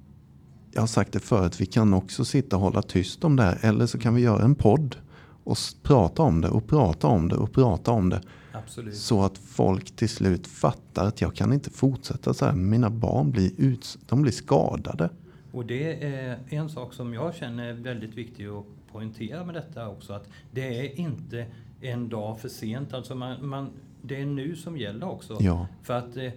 jag 0.72 0.82
har 0.82 0.86
sagt 0.86 1.12
det 1.12 1.20
förut, 1.20 1.60
vi 1.60 1.66
kan 1.66 1.94
också 1.94 2.24
sitta 2.24 2.56
och 2.56 2.62
hålla 2.62 2.82
tyst 2.82 3.24
om 3.24 3.36
det 3.36 3.42
här. 3.42 3.58
Eller 3.62 3.86
så 3.86 3.98
kan 3.98 4.14
vi 4.14 4.22
göra 4.22 4.44
en 4.44 4.54
podd 4.54 4.96
och 5.44 5.56
prata 5.82 6.22
om 6.22 6.40
det 6.40 6.48
och 6.48 6.66
prata 6.66 7.06
om 7.06 7.28
det 7.28 7.36
och 7.36 7.52
prata 7.52 7.90
om 7.90 8.08
det. 8.08 8.20
Absolut. 8.52 8.96
Så 8.96 9.22
att 9.22 9.38
folk 9.38 9.96
till 9.96 10.08
slut 10.08 10.46
fattar 10.46 11.06
att 11.06 11.20
jag 11.20 11.34
kan 11.34 11.52
inte 11.52 11.70
fortsätta 11.70 12.34
så 12.34 12.44
här. 12.44 12.52
Mina 12.52 12.90
barn 12.90 13.30
blir, 13.30 13.52
ut, 13.56 13.98
de 14.06 14.22
blir 14.22 14.32
skadade. 14.32 15.10
Och 15.52 15.66
det 15.66 16.04
är 16.04 16.38
en 16.48 16.68
sak 16.68 16.94
som 16.94 17.14
jag 17.14 17.34
känner 17.34 17.68
är 17.68 17.72
väldigt 17.72 18.14
viktig 18.14 18.46
att 18.46 18.64
poängtera 18.92 19.44
med 19.44 19.54
detta 19.54 19.88
också. 19.88 20.12
Att 20.12 20.28
det 20.50 20.78
är 20.78 21.00
inte 21.00 21.46
en 21.80 22.08
dag 22.08 22.40
för 22.40 22.48
sent. 22.48 22.94
Alltså 22.94 23.14
man, 23.14 23.48
man, 23.48 23.70
det 24.02 24.20
är 24.20 24.26
nu 24.26 24.56
som 24.56 24.78
gäller 24.78 25.08
också. 25.08 25.36
Ja. 25.40 25.66
För 25.82 25.94
att 25.94 26.16
eh, 26.16 26.32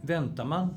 väntar 0.00 0.44
man, 0.44 0.74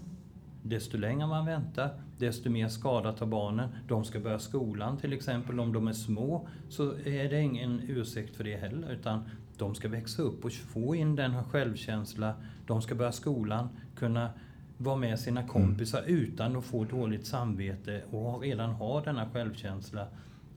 desto 0.64 0.98
längre 0.98 1.28
man 1.28 1.46
väntar, 1.46 1.90
desto 2.18 2.50
mer 2.50 2.68
skadat 2.68 3.20
har 3.20 3.28
barnen. 3.28 3.70
De 3.88 4.06
ska 4.06 4.20
börja 4.20 4.40
skolan 4.40 4.98
till 4.98 5.14
exempel. 5.14 5.60
Om 5.60 5.74
de 5.74 5.88
är 5.88 5.94
små 5.94 6.48
så 6.70 6.94
är 7.06 7.30
det 7.30 7.42
ingen 7.42 7.82
ursäkt 7.88 8.36
för 8.36 8.44
det 8.44 8.58
heller. 8.58 8.92
Utan 8.92 9.30
de 9.58 9.76
ska 9.76 9.88
växa 9.90 10.22
upp 10.22 10.46
och 10.46 10.52
få 10.52 10.96
in 10.96 11.16
den 11.16 11.32
här 11.32 11.44
självkänsla. 11.44 12.34
De 12.68 12.82
ska 12.82 12.96
börja 12.96 13.12
skolan, 13.12 13.70
kunna 13.96 14.30
vara 14.78 14.96
med 14.96 15.20
sina 15.20 15.48
kompisar 15.48 16.04
utan 16.08 16.56
att 16.56 16.66
få 16.66 16.84
dåligt 16.84 17.26
samvete 17.26 18.02
och 18.12 18.42
redan 18.42 18.70
ha 18.70 19.02
denna 19.02 19.30
självkänsla. 19.30 20.08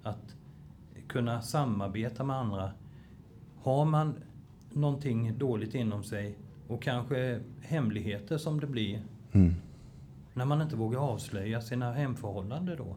Att 0.02 0.36
kunna 1.08 1.42
samarbeta 1.42 2.24
med 2.24 2.36
andra. 2.36 2.72
Har 3.62 3.84
man 3.84 4.14
någonting 4.72 5.38
dåligt 5.38 5.74
inom 5.74 6.04
sig 6.04 6.34
och 6.68 6.82
kanske 6.82 7.40
hemligheter 7.60 8.38
som 8.38 8.60
det 8.60 8.66
blir 8.66 9.02
Mm. 9.32 9.54
när 10.34 10.44
man 10.44 10.62
inte 10.62 10.76
vågar 10.76 10.98
avslöja 10.98 11.60
sina 11.60 11.92
hemförhållanden 11.92 12.76
då. 12.76 12.96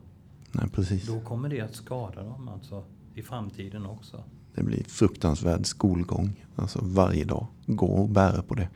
Nej, 0.52 0.70
precis. 0.70 1.08
Då 1.08 1.20
kommer 1.20 1.50
det 1.50 1.62
att 1.62 1.76
skada 1.76 2.24
dem 2.24 2.48
alltså 2.50 2.84
i 3.16 3.22
framtiden 3.22 3.86
också. 3.86 4.24
Det 4.56 4.64
blir 4.64 4.84
fruktansvärd 4.84 5.66
skolgång. 5.66 6.46
Alltså 6.56 6.80
varje 6.84 7.24
dag. 7.26 7.48
Gå 7.66 7.86
och 7.86 8.10
bära 8.10 8.42
på 8.42 8.56
det. 8.56 8.70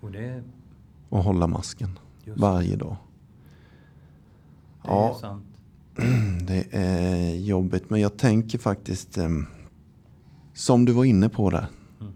Och 0.00 0.10
det, 0.10 0.42
Och 1.08 1.24
hålla 1.24 1.46
masken. 1.46 1.98
just, 2.24 2.40
Varje 2.40 2.76
dag. 2.76 2.96
det 4.82 4.88
Ja. 4.88 5.10
är 5.10 5.14
sant. 5.20 5.44
Det 6.48 6.66
är 6.72 7.34
jobbigt, 7.36 7.90
men 7.90 8.00
jag 8.00 8.16
tänker 8.16 8.58
faktiskt 8.58 9.18
em, 9.18 9.46
som 10.54 10.84
du 10.84 10.92
var 10.92 11.04
inne 11.04 11.28
på 11.28 11.50
där. 11.50 11.66
Mm. 12.00 12.12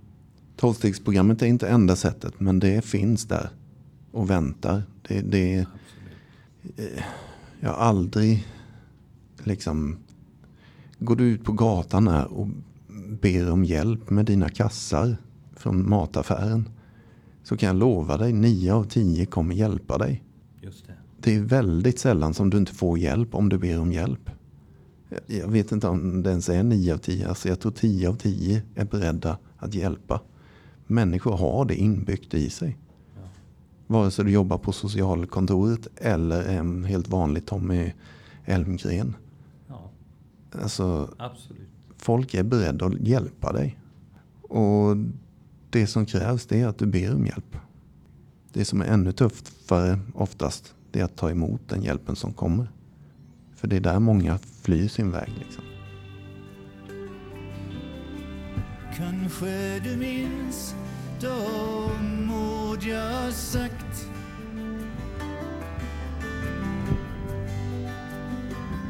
Tolvstegsprogrammet 0.57 1.43
är 1.43 1.47
inte 1.47 1.69
enda 1.69 1.97
sättet, 1.97 2.41
men 2.41 2.59
det 2.59 2.85
finns 2.85 3.25
där 3.25 3.51
och 4.11 4.31
väntar. 4.31 4.83
Det, 5.03 5.21
det, 5.21 5.67
Absolut. 6.65 7.03
jag 7.61 7.71
har 7.71 7.77
aldrig 7.77 8.47
liksom... 9.45 9.97
Går 10.99 11.17
du 11.17 11.25
ut 11.25 11.45
på 11.45 11.53
gatan 11.53 12.09
här 12.09 12.33
och 12.33 12.49
ber 13.21 13.51
om 13.51 13.65
hjälp 13.65 14.11
med 14.11 14.27
dina 14.27 14.49
kassar 14.49 15.17
från 15.57 15.89
mataffären 15.89 16.69
så 17.43 17.57
kan 17.57 17.67
jag 17.67 17.77
lova 17.77 18.17
dig, 18.17 18.33
nio 18.33 18.75
av 18.75 18.85
tio 18.85 19.27
kommer 19.27 19.55
hjälpa 19.55 19.99
dig. 19.99 20.23
Just 20.61 20.87
det. 20.87 20.93
Det 21.21 21.35
är 21.35 21.41
väldigt 21.41 21.99
sällan 21.99 22.35
som 22.35 22.51
du 22.51 22.57
inte 22.57 22.75
får 22.75 22.99
hjälp 22.99 23.35
om 23.35 23.49
du 23.49 23.59
ber 23.59 23.81
om 23.81 23.93
hjälp. 23.93 24.31
Jag 25.27 25.49
vet 25.49 25.73
inte 25.73 25.89
om 25.89 26.23
det 26.23 26.31
ens 26.31 26.49
är 26.49 26.63
9 26.63 26.95
av 26.95 26.99
10. 26.99 27.29
Alltså 27.29 27.49
jag 27.49 27.61
tror 27.61 27.73
10 27.73 28.09
av 28.09 28.17
10 28.17 28.63
är 28.75 28.85
beredda 28.85 29.39
att 29.57 29.75
hjälpa. 29.75 30.21
Människor 30.87 31.37
har 31.37 31.65
det 31.65 31.75
inbyggt 31.75 32.35
i 32.35 32.51
sig. 32.51 32.79
Ja. 33.15 33.29
Vare 33.87 34.11
sig 34.11 34.25
du 34.25 34.31
jobbar 34.31 34.59
på 34.59 34.73
socialkontoret 34.73 35.89
eller 35.97 36.43
en 36.43 36.85
helt 36.85 37.09
vanlig 37.09 37.47
Tommy 37.47 37.93
Elmgren. 38.45 39.17
Ja, 39.69 39.91
Alltså, 40.63 41.15
absolut. 41.19 41.69
folk 41.97 42.35
är 42.35 42.43
beredda 42.43 42.87
att 42.87 43.01
hjälpa 43.01 43.53
dig. 43.53 43.79
Och 44.43 44.97
det 45.71 45.87
som 45.87 46.07
krävs 46.07 46.47
det 46.47 46.61
är 46.61 46.67
att 46.67 46.79
du 46.79 46.87
ber 46.87 47.15
om 47.15 47.27
hjälp. 47.27 47.57
Det 48.53 48.65
som 48.65 48.81
är 48.81 48.87
ännu 48.87 49.13
tuffare 49.13 50.01
oftast 50.15 50.75
det 50.91 51.01
är 51.01 51.05
att 51.05 51.17
ta 51.17 51.31
emot 51.31 51.61
den 51.69 51.83
hjälpen 51.83 52.17
som 52.17 52.33
kommer. 52.33 52.71
För 53.57 53.69
det 53.69 53.77
är 53.77 53.81
där 53.81 53.99
många 53.99 54.39
flyr 54.63 54.89
sin 54.89 55.13
väg. 55.13 55.29
Liksom. 55.39 55.65
Kanske 58.97 59.79
du 59.79 59.97
minns 59.97 60.75
de 61.21 62.33
ord 62.33 62.83
jag 62.83 63.33
sagt 63.33 64.11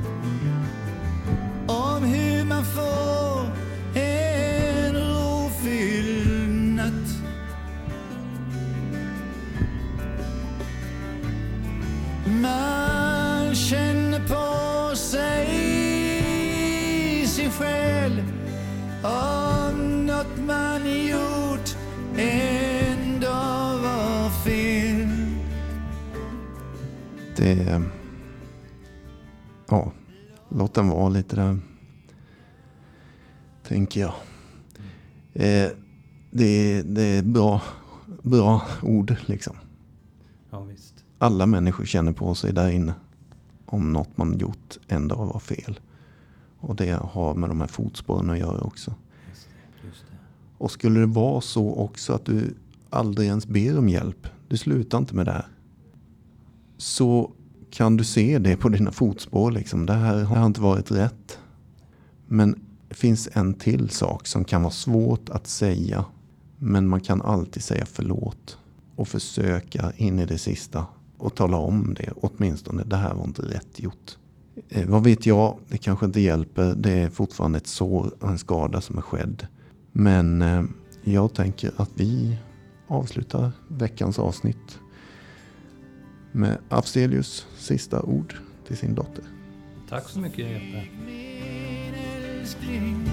Om 0.04 0.65
Tänker 33.86 34.00
jag. 34.00 34.14
Eh, 35.32 35.70
det, 36.30 36.82
det 36.82 37.02
är 37.02 37.22
bra, 37.22 37.62
bra 38.22 38.62
ord 38.82 39.16
liksom. 39.26 39.56
Ja, 40.50 40.60
visst. 40.60 40.94
Alla 41.18 41.46
människor 41.46 41.84
känner 41.84 42.12
på 42.12 42.34
sig 42.34 42.52
där 42.52 42.70
inne. 42.70 42.94
Om 43.66 43.92
något 43.92 44.16
man 44.16 44.38
gjort 44.38 44.78
en 44.88 45.08
dag 45.08 45.26
var 45.26 45.40
fel. 45.40 45.80
Och 46.60 46.76
det 46.76 46.90
har 46.90 47.34
med 47.34 47.50
de 47.50 47.60
här 47.60 47.68
fotspåren 47.68 48.30
att 48.30 48.38
göra 48.38 48.60
också. 48.60 48.94
Just 49.28 49.48
det. 49.82 49.86
Just 49.88 50.04
det. 50.10 50.16
Och 50.58 50.70
skulle 50.70 51.00
det 51.00 51.06
vara 51.06 51.40
så 51.40 51.74
också 51.74 52.12
att 52.12 52.24
du 52.24 52.54
aldrig 52.90 53.28
ens 53.28 53.46
ber 53.46 53.78
om 53.78 53.88
hjälp. 53.88 54.28
Du 54.48 54.56
slutar 54.56 54.98
inte 54.98 55.14
med 55.14 55.26
det 55.26 55.32
här. 55.32 55.48
Så 56.76 57.32
kan 57.70 57.96
du 57.96 58.04
se 58.04 58.38
det 58.38 58.56
på 58.56 58.68
dina 58.68 58.92
fotspår. 58.92 59.50
Liksom. 59.50 59.86
Det 59.86 59.94
här 59.94 60.24
har 60.24 60.46
inte 60.46 60.60
varit 60.60 60.90
rätt. 60.90 61.38
Men 62.26 62.65
finns 62.96 63.28
en 63.32 63.54
till 63.54 63.90
sak 63.90 64.26
som 64.26 64.44
kan 64.44 64.62
vara 64.62 64.72
svårt 64.72 65.28
att 65.28 65.46
säga. 65.46 66.04
Men 66.58 66.88
man 66.88 67.00
kan 67.00 67.22
alltid 67.22 67.62
säga 67.62 67.86
förlåt. 67.86 68.58
Och 68.96 69.08
försöka 69.08 69.92
in 69.96 70.18
i 70.18 70.26
det 70.26 70.38
sista. 70.38 70.86
Och 71.18 71.34
tala 71.34 71.56
om 71.56 71.94
det 71.94 72.12
åtminstone. 72.16 72.84
Det 72.84 72.96
här 72.96 73.14
var 73.14 73.24
inte 73.24 73.42
rätt 73.42 73.80
gjort. 73.80 74.16
Eh, 74.68 74.88
vad 74.88 75.04
vet 75.04 75.26
jag? 75.26 75.58
Det 75.68 75.78
kanske 75.78 76.06
inte 76.06 76.20
hjälper. 76.20 76.74
Det 76.74 76.90
är 76.90 77.10
fortfarande 77.10 77.58
ett 77.58 77.66
sår 77.66 78.14
och 78.20 78.28
en 78.28 78.38
skada 78.38 78.80
som 78.80 78.98
är 78.98 79.02
skedd. 79.02 79.46
Men 79.92 80.42
eh, 80.42 80.64
jag 81.04 81.34
tänker 81.34 81.72
att 81.76 81.90
vi 81.94 82.38
avslutar 82.88 83.52
veckans 83.68 84.18
avsnitt 84.18 84.78
med 86.32 86.58
Afzelius 86.68 87.46
sista 87.58 88.02
ord 88.02 88.34
till 88.66 88.76
sin 88.76 88.94
dotter. 88.94 89.24
Tack 89.88 90.08
så 90.08 90.20
mycket 90.20 90.50
Jeppe. 90.50 91.35
Älskling, 92.46 93.10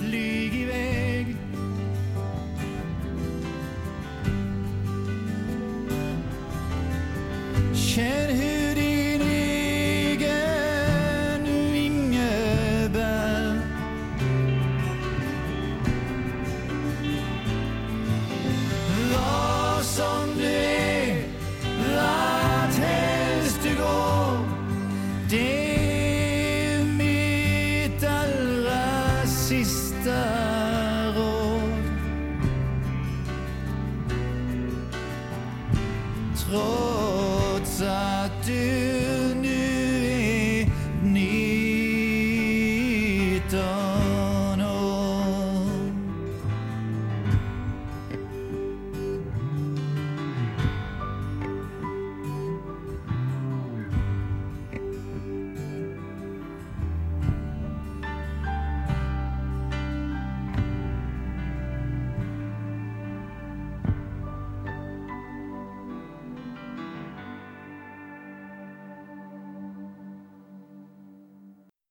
flyg 0.00 0.54
iväg. 0.54 1.36
Känn 7.74 8.36
hur 8.36 8.65